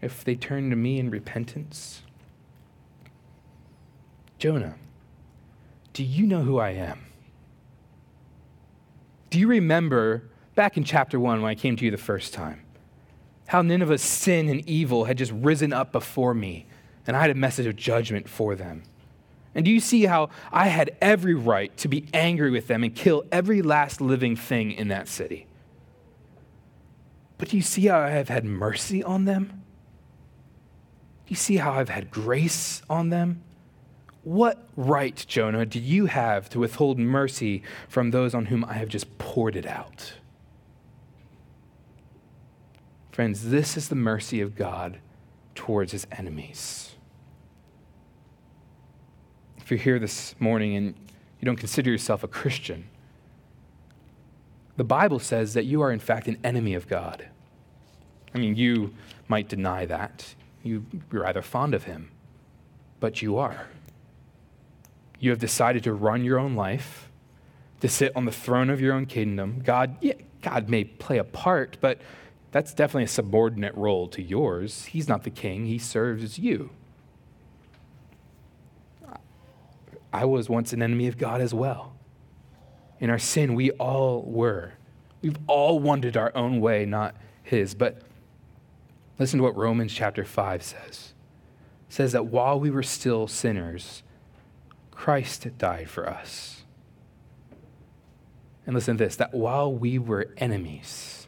if 0.00 0.24
they 0.24 0.34
turn 0.34 0.70
to 0.70 0.76
me 0.76 0.98
in 0.98 1.10
repentance? 1.10 2.02
Jonah, 4.38 4.76
do 5.92 6.04
you 6.04 6.26
know 6.26 6.42
who 6.42 6.58
I 6.58 6.70
am? 6.70 7.06
Do 9.30 9.40
you 9.40 9.48
remember 9.48 10.24
back 10.54 10.76
in 10.76 10.84
chapter 10.84 11.18
1 11.18 11.42
when 11.42 11.50
I 11.50 11.54
came 11.54 11.76
to 11.76 11.84
you 11.84 11.90
the 11.90 11.96
first 11.96 12.32
time? 12.32 12.62
How 13.48 13.62
Nineveh's 13.62 14.02
sin 14.02 14.48
and 14.48 14.68
evil 14.68 15.04
had 15.04 15.18
just 15.18 15.32
risen 15.32 15.72
up 15.72 15.92
before 15.92 16.34
me, 16.34 16.66
and 17.06 17.16
I 17.16 17.20
had 17.20 17.30
a 17.30 17.34
message 17.34 17.66
of 17.66 17.76
judgment 17.76 18.28
for 18.28 18.54
them. 18.54 18.82
And 19.56 19.64
do 19.64 19.70
you 19.70 19.80
see 19.80 20.04
how 20.04 20.28
I 20.52 20.68
had 20.68 20.94
every 21.00 21.32
right 21.32 21.74
to 21.78 21.88
be 21.88 22.06
angry 22.12 22.50
with 22.50 22.66
them 22.66 22.84
and 22.84 22.94
kill 22.94 23.24
every 23.32 23.62
last 23.62 24.02
living 24.02 24.36
thing 24.36 24.70
in 24.70 24.88
that 24.88 25.08
city? 25.08 25.46
But 27.38 27.48
do 27.48 27.56
you 27.56 27.62
see 27.62 27.86
how 27.86 28.00
I 28.00 28.10
have 28.10 28.28
had 28.28 28.44
mercy 28.44 29.02
on 29.02 29.24
them? 29.24 29.62
Do 31.24 31.30
you 31.30 31.36
see 31.36 31.56
how 31.56 31.72
I've 31.72 31.88
had 31.88 32.10
grace 32.10 32.82
on 32.90 33.08
them? 33.08 33.42
What 34.24 34.68
right, 34.76 35.24
Jonah, 35.26 35.64
do 35.64 35.80
you 35.80 36.04
have 36.04 36.50
to 36.50 36.58
withhold 36.58 36.98
mercy 36.98 37.62
from 37.88 38.10
those 38.10 38.34
on 38.34 38.46
whom 38.46 38.62
I 38.66 38.74
have 38.74 38.90
just 38.90 39.16
poured 39.16 39.56
it 39.56 39.66
out? 39.66 40.12
Friends, 43.10 43.48
this 43.48 43.74
is 43.74 43.88
the 43.88 43.94
mercy 43.94 44.42
of 44.42 44.54
God 44.54 44.98
towards 45.54 45.92
his 45.92 46.06
enemies 46.12 46.95
if 49.66 49.72
you're 49.72 49.80
here 49.80 49.98
this 49.98 50.36
morning 50.38 50.76
and 50.76 50.94
you 51.40 51.44
don't 51.44 51.56
consider 51.56 51.90
yourself 51.90 52.22
a 52.22 52.28
Christian, 52.28 52.88
the 54.76 54.84
Bible 54.84 55.18
says 55.18 55.54
that 55.54 55.64
you 55.64 55.82
are, 55.82 55.90
in 55.90 55.98
fact, 55.98 56.28
an 56.28 56.38
enemy 56.44 56.74
of 56.74 56.86
God. 56.86 57.26
I 58.32 58.38
mean, 58.38 58.54
you 58.54 58.94
might 59.26 59.48
deny 59.48 59.84
that. 59.84 60.36
You, 60.62 60.86
you're 61.10 61.26
either 61.26 61.42
fond 61.42 61.74
of 61.74 61.82
Him, 61.82 62.12
but 63.00 63.22
you 63.22 63.38
are. 63.38 63.66
You 65.18 65.30
have 65.30 65.40
decided 65.40 65.82
to 65.82 65.92
run 65.92 66.22
your 66.22 66.38
own 66.38 66.54
life, 66.54 67.10
to 67.80 67.88
sit 67.88 68.12
on 68.14 68.24
the 68.24 68.30
throne 68.30 68.70
of 68.70 68.80
your 68.80 68.94
own 68.94 69.06
kingdom. 69.06 69.62
God, 69.64 69.96
yeah, 70.00 70.14
God 70.42 70.68
may 70.68 70.84
play 70.84 71.18
a 71.18 71.24
part, 71.24 71.76
but 71.80 72.00
that's 72.52 72.72
definitely 72.72 73.02
a 73.02 73.08
subordinate 73.08 73.74
role 73.74 74.06
to 74.10 74.22
yours. 74.22 74.84
He's 74.84 75.08
not 75.08 75.24
the 75.24 75.30
king, 75.30 75.66
He 75.66 75.80
serves 75.80 76.38
you. 76.38 76.70
I 80.16 80.24
was 80.24 80.48
once 80.48 80.72
an 80.72 80.80
enemy 80.80 81.08
of 81.08 81.18
God 81.18 81.42
as 81.42 81.52
well. 81.52 81.94
In 83.00 83.10
our 83.10 83.18
sin, 83.18 83.54
we 83.54 83.70
all 83.72 84.22
were. 84.22 84.72
We've 85.20 85.36
all 85.46 85.78
wanted 85.78 86.16
our 86.16 86.34
own 86.34 86.58
way, 86.62 86.86
not 86.86 87.14
His. 87.42 87.74
But 87.74 88.00
listen 89.18 89.38
to 89.40 89.42
what 89.42 89.54
Romans 89.54 89.92
chapter 89.92 90.24
5 90.24 90.62
says. 90.62 91.12
It 91.88 91.92
says 91.92 92.12
that 92.12 92.26
while 92.26 92.58
we 92.58 92.70
were 92.70 92.82
still 92.82 93.28
sinners, 93.28 94.02
Christ 94.90 95.46
died 95.58 95.90
for 95.90 96.08
us. 96.08 96.62
And 98.64 98.74
listen 98.74 98.96
to 98.96 99.04
this 99.04 99.16
that 99.16 99.34
while 99.34 99.70
we 99.70 99.98
were 99.98 100.30
enemies, 100.38 101.26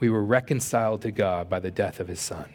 we 0.00 0.10
were 0.10 0.24
reconciled 0.24 1.02
to 1.02 1.12
God 1.12 1.48
by 1.48 1.60
the 1.60 1.70
death 1.70 2.00
of 2.00 2.08
his 2.08 2.18
son. 2.18 2.52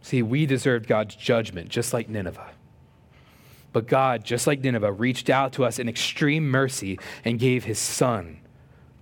See, 0.00 0.22
we 0.22 0.46
deserved 0.46 0.86
God's 0.86 1.14
judgment, 1.14 1.68
just 1.68 1.92
like 1.92 2.08
Nineveh. 2.08 2.52
But 3.72 3.86
God, 3.86 4.24
just 4.24 4.46
like 4.46 4.60
Nineveh, 4.60 4.92
reached 4.92 5.30
out 5.30 5.52
to 5.54 5.64
us 5.64 5.78
in 5.78 5.88
extreme 5.88 6.48
mercy 6.48 6.98
and 7.24 7.38
gave 7.38 7.64
his 7.64 7.78
son 7.78 8.38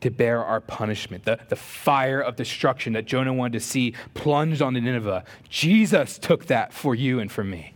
to 0.01 0.11
bear 0.11 0.45
our 0.45 0.61
punishment. 0.61 1.25
The, 1.25 1.39
the 1.49 1.57
fire 1.57 2.21
of 2.21 2.37
destruction 2.37 2.93
that 2.95 3.05
Jonah 3.05 3.33
wanted 3.33 3.55
to 3.55 3.61
see 3.61 3.95
plunged 4.15 4.63
onto 4.63 4.81
Nineveh. 4.81 5.25
Jesus 5.49 6.19
took 6.19 6.47
that 6.47 6.73
for 6.73 6.95
you 6.95 7.19
and 7.19 7.31
for 7.31 7.45
me. 7.45 7.75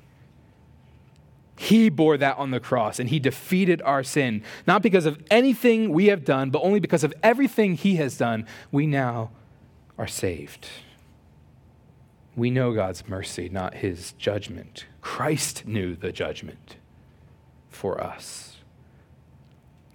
He 1.56 1.88
bore 1.88 2.16
that 2.16 2.36
on 2.38 2.50
the 2.50 2.60
cross 2.60 2.98
and 2.98 3.08
he 3.08 3.20
defeated 3.20 3.80
our 3.82 4.02
sin, 4.02 4.42
not 4.66 4.82
because 4.82 5.06
of 5.06 5.22
anything 5.30 5.90
we 5.90 6.06
have 6.06 6.24
done, 6.24 6.50
but 6.50 6.62
only 6.62 6.80
because 6.80 7.04
of 7.04 7.14
everything 7.22 7.74
he 7.74 7.96
has 7.96 8.16
done. 8.16 8.46
We 8.72 8.86
now 8.86 9.30
are 9.96 10.08
saved. 10.08 10.66
We 12.34 12.50
know 12.50 12.72
God's 12.72 13.06
mercy, 13.06 13.48
not 13.48 13.74
his 13.74 14.12
judgment. 14.12 14.86
Christ 15.00 15.66
knew 15.66 15.94
the 15.94 16.10
judgment 16.10 16.76
for 17.74 18.02
us. 18.02 18.56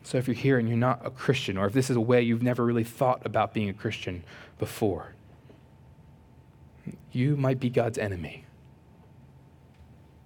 So 0.04 0.18
if 0.18 0.28
you're 0.28 0.36
here 0.36 0.58
and 0.58 0.68
you're 0.68 0.78
not 0.78 1.06
a 1.06 1.12
Christian, 1.12 1.58
or 1.58 1.68
if 1.68 1.74
this 1.74 1.90
is 1.90 1.96
a 1.96 2.02
way 2.02 2.22
you've 2.22 2.42
never 2.42 2.66
really 2.66 2.84
thought 2.84 3.24
about 3.26 3.54
being 3.54 3.70
a 3.70 3.74
Christian 3.74 4.24
before, 4.58 5.14
you 7.12 7.36
might 7.36 7.60
be 7.60 7.70
God's 7.70 7.98
enemy. 7.98 8.46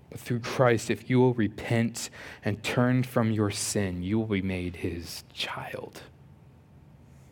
But 0.09 0.21
through 0.21 0.39
Christ, 0.39 0.89
if 0.89 1.09
you 1.09 1.19
will 1.19 1.33
repent 1.33 2.09
and 2.45 2.63
turn 2.63 3.03
from 3.03 3.31
your 3.31 3.51
sin, 3.51 4.03
you 4.03 4.19
will 4.19 4.27
be 4.27 4.41
made 4.41 4.77
his 4.77 5.23
child, 5.33 6.03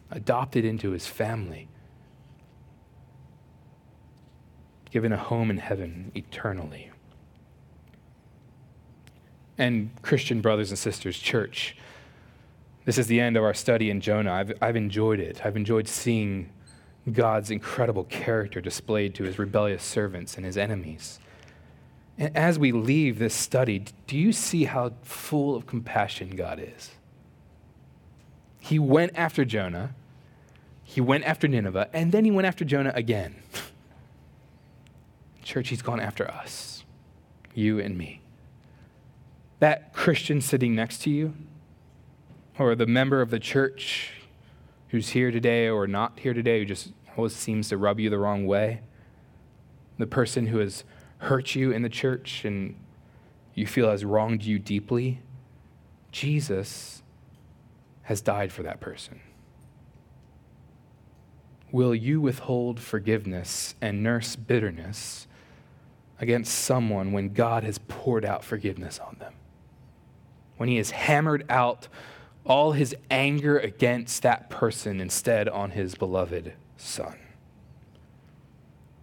adopted 0.09 0.65
into 0.65 0.91
his 0.91 1.07
family, 1.07 1.69
given 4.89 5.13
a 5.13 5.17
home 5.17 5.49
in 5.49 5.57
heaven 5.57 6.11
eternally. 6.15 6.90
And 9.61 9.91
Christian 10.01 10.41
brothers 10.41 10.71
and 10.71 10.79
sisters, 10.79 11.19
church, 11.19 11.77
this 12.85 12.97
is 12.97 13.05
the 13.05 13.19
end 13.19 13.37
of 13.37 13.43
our 13.43 13.53
study 13.53 13.91
in 13.91 14.01
Jonah. 14.01 14.33
I've, 14.33 14.53
I've 14.59 14.75
enjoyed 14.75 15.19
it. 15.19 15.45
I've 15.45 15.55
enjoyed 15.55 15.87
seeing 15.87 16.49
God's 17.11 17.51
incredible 17.51 18.05
character 18.05 18.59
displayed 18.59 19.13
to 19.13 19.23
his 19.23 19.37
rebellious 19.37 19.83
servants 19.83 20.35
and 20.35 20.47
his 20.47 20.57
enemies. 20.57 21.19
And 22.17 22.35
as 22.35 22.57
we 22.57 22.71
leave 22.71 23.19
this 23.19 23.35
study, 23.35 23.85
do 24.07 24.17
you 24.17 24.31
see 24.31 24.63
how 24.63 24.93
full 25.03 25.55
of 25.55 25.67
compassion 25.67 26.31
God 26.31 26.59
is? 26.59 26.89
He 28.59 28.79
went 28.79 29.11
after 29.13 29.45
Jonah, 29.45 29.93
he 30.83 31.01
went 31.01 31.23
after 31.25 31.47
Nineveh, 31.47 31.87
and 31.93 32.11
then 32.11 32.25
he 32.25 32.31
went 32.31 32.47
after 32.47 32.65
Jonah 32.65 32.93
again. 32.95 33.35
Church, 35.43 35.69
he's 35.69 35.83
gone 35.83 35.99
after 35.99 36.27
us, 36.27 36.83
you 37.53 37.79
and 37.79 37.95
me. 37.95 38.20
That 39.61 39.93
Christian 39.93 40.41
sitting 40.41 40.73
next 40.73 41.03
to 41.03 41.11
you, 41.11 41.35
or 42.57 42.73
the 42.73 42.87
member 42.87 43.21
of 43.21 43.29
the 43.29 43.37
church 43.37 44.11
who's 44.87 45.09
here 45.09 45.29
today 45.29 45.69
or 45.69 45.85
not 45.85 46.17
here 46.17 46.33
today, 46.33 46.57
who 46.57 46.65
just 46.65 46.91
always 47.15 47.35
seems 47.35 47.69
to 47.69 47.77
rub 47.77 47.99
you 47.99 48.09
the 48.09 48.17
wrong 48.17 48.47
way, 48.47 48.81
the 49.99 50.07
person 50.07 50.47
who 50.47 50.57
has 50.57 50.83
hurt 51.19 51.53
you 51.53 51.71
in 51.71 51.83
the 51.83 51.89
church 51.89 52.43
and 52.43 52.75
you 53.53 53.67
feel 53.67 53.87
has 53.91 54.03
wronged 54.03 54.43
you 54.43 54.57
deeply, 54.57 55.21
Jesus 56.11 57.03
has 58.01 58.19
died 58.19 58.51
for 58.51 58.63
that 58.63 58.79
person. 58.79 59.19
Will 61.71 61.93
you 61.93 62.19
withhold 62.19 62.79
forgiveness 62.79 63.75
and 63.79 64.01
nurse 64.01 64.35
bitterness 64.35 65.27
against 66.19 66.51
someone 66.51 67.11
when 67.11 67.31
God 67.31 67.63
has 67.63 67.77
poured 67.77 68.25
out 68.25 68.43
forgiveness 68.43 68.97
on 68.97 69.17
them? 69.19 69.33
When 70.61 70.69
He 70.69 70.77
has 70.77 70.91
hammered 70.91 71.43
out 71.49 71.87
all 72.45 72.73
His 72.73 72.95
anger 73.09 73.57
against 73.57 74.21
that 74.21 74.51
person 74.51 75.01
instead 75.01 75.49
on 75.49 75.71
His 75.71 75.95
beloved 75.95 76.53
Son? 76.77 77.17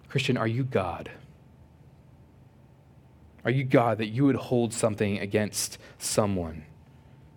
Christian, 0.09 0.37
are 0.37 0.47
you 0.47 0.63
God? 0.63 1.11
Are 3.45 3.51
you 3.51 3.65
God 3.65 3.99
that 3.99 4.07
you 4.07 4.25
would 4.27 4.37
hold 4.37 4.73
something 4.73 5.19
against 5.19 5.79
someone 5.99 6.63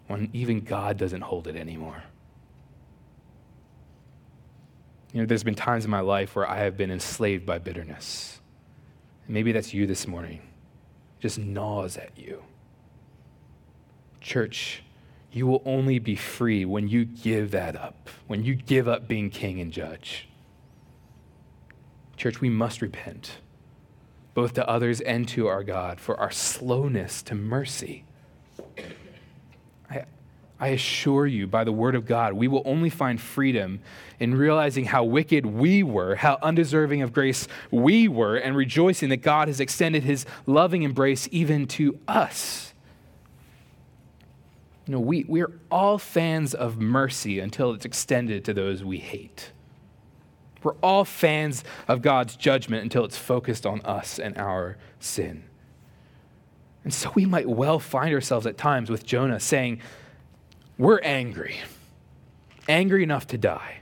when 0.05 0.29
even 0.33 0.59
God 0.59 0.97
doesn't 0.97 1.21
hold 1.21 1.47
it 1.47 1.55
anymore? 1.55 2.03
You 5.13 5.21
know, 5.21 5.25
there's 5.25 5.43
been 5.43 5.55
times 5.55 5.83
in 5.83 5.89
my 5.89 6.01
life 6.01 6.35
where 6.35 6.47
I 6.47 6.57
have 6.57 6.77
been 6.77 6.91
enslaved 6.91 7.47
by 7.47 7.57
bitterness. 7.57 8.39
maybe 9.27 9.51
that's 9.51 9.73
you 9.73 9.87
this 9.87 10.07
morning. 10.07 10.41
It 11.17 11.21
just 11.21 11.39
gnaws 11.39 11.97
at 11.97 12.11
you. 12.15 12.43
Church, 14.21 14.83
you 15.31 15.47
will 15.47 15.61
only 15.65 15.99
be 15.99 16.15
free 16.15 16.63
when 16.65 16.87
you 16.87 17.05
give 17.05 17.51
that 17.51 17.75
up, 17.75 18.09
when 18.27 18.43
you 18.43 18.55
give 18.55 18.87
up 18.87 19.07
being 19.07 19.29
king 19.29 19.59
and 19.59 19.71
judge. 19.71 20.27
Church, 22.17 22.39
we 22.39 22.49
must 22.49 22.81
repent 22.81 23.39
both 24.33 24.53
to 24.53 24.67
others 24.69 25.01
and 25.01 25.27
to 25.27 25.47
our 25.47 25.63
God, 25.63 25.99
for 25.99 26.17
our 26.19 26.31
slowness 26.31 27.21
to 27.23 27.35
mercy. 27.35 28.05
I, 29.89 30.05
I 30.59 30.67
assure 30.69 31.27
you, 31.27 31.47
by 31.47 31.63
the 31.63 31.71
word 31.71 31.95
of 31.95 32.05
God, 32.05 32.33
we 32.33 32.47
will 32.47 32.61
only 32.65 32.89
find 32.89 33.19
freedom 33.19 33.81
in 34.19 34.35
realizing 34.35 34.85
how 34.85 35.03
wicked 35.03 35.45
we 35.45 35.83
were, 35.83 36.15
how 36.15 36.37
undeserving 36.41 37.01
of 37.01 37.11
grace 37.11 37.47
we 37.71 38.07
were, 38.07 38.37
and 38.37 38.55
rejoicing 38.55 39.09
that 39.09 39.17
God 39.17 39.47
has 39.49 39.59
extended 39.59 40.03
his 40.03 40.25
loving 40.45 40.83
embrace 40.83 41.27
even 41.31 41.67
to 41.67 41.99
us. 42.07 42.70
We, 44.99 45.25
we're 45.27 45.51
all 45.69 45.97
fans 45.97 46.53
of 46.53 46.79
mercy 46.79 47.39
until 47.39 47.73
it's 47.73 47.85
extended 47.85 48.43
to 48.45 48.53
those 48.53 48.83
we 48.83 48.97
hate. 48.97 49.51
We're 50.63 50.75
all 50.83 51.05
fans 51.05 51.63
of 51.87 52.01
God's 52.01 52.35
judgment 52.35 52.83
until 52.83 53.03
it's 53.05 53.17
focused 53.17 53.65
on 53.65 53.81
us 53.81 54.19
and 54.19 54.37
our 54.37 54.77
sin. 54.99 55.43
And 56.83 56.93
so 56.93 57.11
we 57.15 57.25
might 57.25 57.47
well 57.47 57.79
find 57.79 58.13
ourselves 58.13 58.45
at 58.45 58.57
times 58.57 58.89
with 58.89 59.05
Jonah 59.05 59.39
saying, 59.39 59.81
We're 60.77 60.99
angry, 61.01 61.57
angry 62.67 63.03
enough 63.03 63.27
to 63.27 63.37
die. 63.37 63.77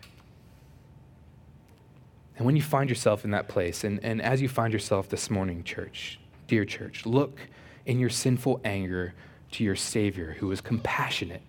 And 2.38 2.46
when 2.46 2.56
you 2.56 2.62
find 2.62 2.90
yourself 2.90 3.26
in 3.26 3.32
that 3.32 3.50
place, 3.50 3.84
and, 3.84 4.04
and 4.04 4.22
as 4.22 4.42
you 4.42 4.48
find 4.48 4.72
yourself 4.72 5.10
this 5.10 5.30
morning, 5.30 5.64
church, 5.64 6.20
dear 6.48 6.64
church, 6.64 7.06
look 7.06 7.40
in 7.86 8.00
your 8.00 8.10
sinful 8.10 8.62
anger 8.64 9.14
to 9.52 9.64
your 9.64 9.76
Savior 9.76 10.36
who 10.40 10.52
is 10.52 10.62
compassionate, 10.62 11.42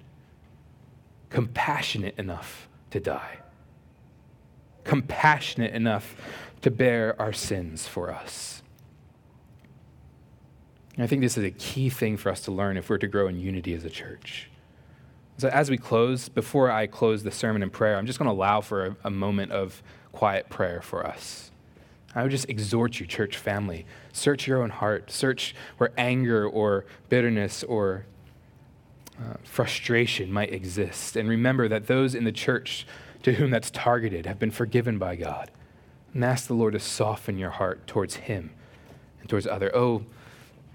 compassionate 1.28 2.14
enough 2.18 2.68
to 2.90 3.00
die 3.00 3.38
compassionate 4.84 5.72
enough 5.72 6.16
to 6.62 6.70
bear 6.70 7.14
our 7.20 7.32
sins 7.32 7.86
for 7.86 8.10
us. 8.10 8.62
And 10.94 11.04
I 11.04 11.06
think 11.06 11.22
this 11.22 11.38
is 11.38 11.44
a 11.44 11.50
key 11.52 11.88
thing 11.88 12.16
for 12.16 12.30
us 12.30 12.40
to 12.42 12.50
learn 12.50 12.76
if 12.76 12.90
we're 12.90 12.98
to 12.98 13.06
grow 13.06 13.28
in 13.28 13.38
unity 13.38 13.72
as 13.74 13.84
a 13.84 13.90
church. 13.90 14.50
So, 15.38 15.48
as 15.48 15.70
we 15.70 15.78
close, 15.78 16.28
before 16.28 16.70
I 16.70 16.86
close 16.86 17.22
the 17.22 17.30
sermon 17.30 17.62
in 17.62 17.70
prayer, 17.70 17.96
I'm 17.96 18.06
just 18.06 18.18
going 18.18 18.26
to 18.26 18.32
allow 18.32 18.60
for 18.60 18.86
a, 18.86 18.96
a 19.04 19.10
moment 19.10 19.52
of 19.52 19.82
quiet 20.12 20.50
prayer 20.50 20.82
for 20.82 21.06
us. 21.06 21.49
I 22.14 22.22
would 22.22 22.30
just 22.32 22.48
exhort 22.48 22.98
you, 22.98 23.06
church 23.06 23.36
family, 23.36 23.86
search 24.12 24.46
your 24.46 24.62
own 24.62 24.70
heart, 24.70 25.10
search 25.10 25.54
where 25.78 25.92
anger 25.96 26.46
or 26.46 26.84
bitterness 27.08 27.62
or 27.62 28.04
uh, 29.18 29.34
frustration 29.44 30.32
might 30.32 30.52
exist. 30.52 31.14
And 31.14 31.28
remember 31.28 31.68
that 31.68 31.86
those 31.86 32.14
in 32.14 32.24
the 32.24 32.32
church 32.32 32.86
to 33.22 33.34
whom 33.34 33.50
that's 33.50 33.70
targeted 33.70 34.26
have 34.26 34.38
been 34.38 34.50
forgiven 34.50 34.98
by 34.98 35.14
God. 35.14 35.50
And 36.12 36.24
ask 36.24 36.48
the 36.48 36.54
Lord 36.54 36.72
to 36.72 36.80
soften 36.80 37.38
your 37.38 37.50
heart 37.50 37.86
towards 37.86 38.16
Him 38.16 38.50
and 39.20 39.28
towards 39.28 39.46
other. 39.46 39.74
Oh, 39.76 40.04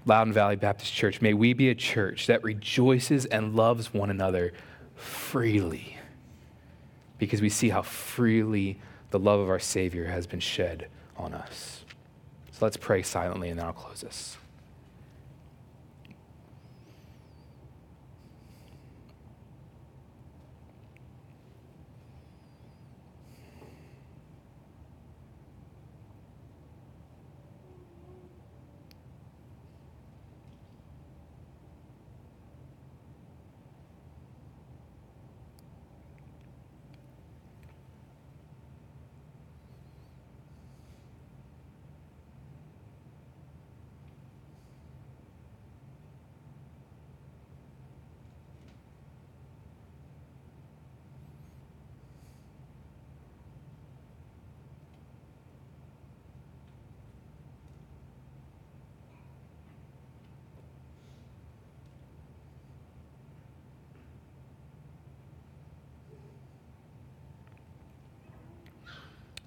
Loudon 0.06 0.32
Valley 0.32 0.56
Baptist 0.56 0.94
Church, 0.94 1.20
may 1.20 1.34
we 1.34 1.52
be 1.52 1.68
a 1.68 1.74
church 1.74 2.28
that 2.28 2.42
rejoices 2.44 3.26
and 3.26 3.54
loves 3.54 3.92
one 3.92 4.08
another 4.08 4.52
freely 4.94 5.98
because 7.18 7.42
we 7.42 7.48
see 7.48 7.68
how 7.68 7.82
freely 7.82 8.78
the 9.10 9.18
love 9.18 9.40
of 9.40 9.50
our 9.50 9.58
Savior 9.58 10.06
has 10.06 10.26
been 10.26 10.40
shed 10.40 10.88
on 11.18 11.34
us. 11.34 11.84
So 12.52 12.64
let's 12.64 12.76
pray 12.76 13.02
silently 13.02 13.48
and 13.50 13.58
then 13.58 13.66
I'll 13.66 13.72
close 13.72 14.00
this. 14.00 14.36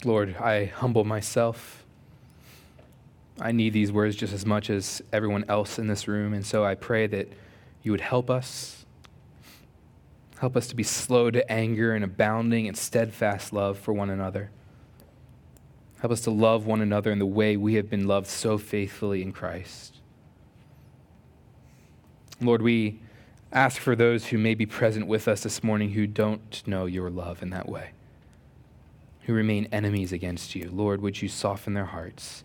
Lord, 0.05 0.37
I 0.37 0.65
humble 0.65 1.03
myself. 1.03 1.83
I 3.39 3.51
need 3.51 3.73
these 3.73 3.91
words 3.91 4.15
just 4.15 4.33
as 4.33 4.45
much 4.45 4.69
as 4.69 5.01
everyone 5.11 5.45
else 5.47 5.79
in 5.79 5.87
this 5.87 6.07
room, 6.07 6.33
and 6.33 6.45
so 6.45 6.63
I 6.65 6.75
pray 6.75 7.07
that 7.07 7.27
you 7.83 7.91
would 7.91 8.01
help 8.01 8.29
us. 8.29 8.85
Help 10.39 10.55
us 10.55 10.67
to 10.67 10.75
be 10.75 10.83
slow 10.83 11.31
to 11.31 11.49
anger 11.51 11.93
and 11.93 12.03
abounding 12.03 12.65
in 12.65 12.75
steadfast 12.75 13.51
love 13.51 13.77
for 13.77 13.93
one 13.93 14.09
another. 14.09 14.51
Help 15.99 16.13
us 16.13 16.21
to 16.21 16.31
love 16.31 16.65
one 16.65 16.81
another 16.81 17.11
in 17.11 17.19
the 17.19 17.25
way 17.25 17.57
we 17.57 17.73
have 17.73 17.89
been 17.89 18.07
loved 18.07 18.27
so 18.27 18.57
faithfully 18.57 19.21
in 19.21 19.33
Christ. 19.33 19.97
Lord, 22.41 22.61
we 22.61 23.01
ask 23.51 23.81
for 23.81 23.97
those 23.97 24.27
who 24.27 24.37
may 24.37 24.55
be 24.55 24.65
present 24.65 25.07
with 25.07 25.27
us 25.27 25.43
this 25.43 25.61
morning 25.61 25.91
who 25.91 26.07
don't 26.07 26.65
know 26.65 26.85
your 26.85 27.09
love 27.09 27.43
in 27.43 27.49
that 27.49 27.67
way, 27.67 27.91
who 29.29 29.35
remain 29.35 29.67
enemies 29.71 30.11
against 30.11 30.55
you. 30.55 30.71
Lord, 30.73 31.01
would 31.03 31.21
you 31.21 31.27
soften 31.27 31.75
their 31.75 31.85
hearts? 31.85 32.43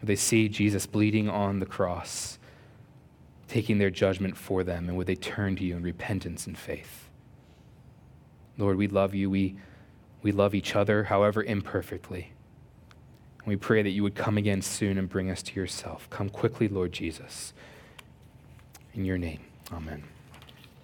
Would 0.00 0.06
they 0.06 0.16
see 0.16 0.50
Jesus 0.50 0.84
bleeding 0.84 1.30
on 1.30 1.60
the 1.60 1.66
cross, 1.66 2.38
taking 3.48 3.78
their 3.78 3.88
judgment 3.88 4.36
for 4.36 4.62
them, 4.62 4.86
and 4.86 4.98
would 4.98 5.06
they 5.06 5.14
turn 5.14 5.56
to 5.56 5.64
you 5.64 5.74
in 5.74 5.82
repentance 5.82 6.46
and 6.46 6.58
faith? 6.58 7.08
Lord, 8.58 8.76
we 8.76 8.86
love 8.86 9.14
you. 9.14 9.30
We, 9.30 9.56
we 10.20 10.30
love 10.30 10.54
each 10.54 10.76
other, 10.76 11.04
however 11.04 11.42
imperfectly. 11.42 12.32
And 13.38 13.46
we 13.46 13.56
pray 13.56 13.80
that 13.80 13.88
you 13.88 14.02
would 14.02 14.14
come 14.14 14.36
again 14.36 14.60
soon 14.60 14.98
and 14.98 15.08
bring 15.08 15.30
us 15.30 15.42
to 15.44 15.54
yourself. 15.54 16.10
Come 16.10 16.28
quickly, 16.28 16.68
Lord 16.68 16.92
Jesus. 16.92 17.54
In 18.92 19.06
your 19.06 19.16
name, 19.16 19.40
amen. 19.72 20.04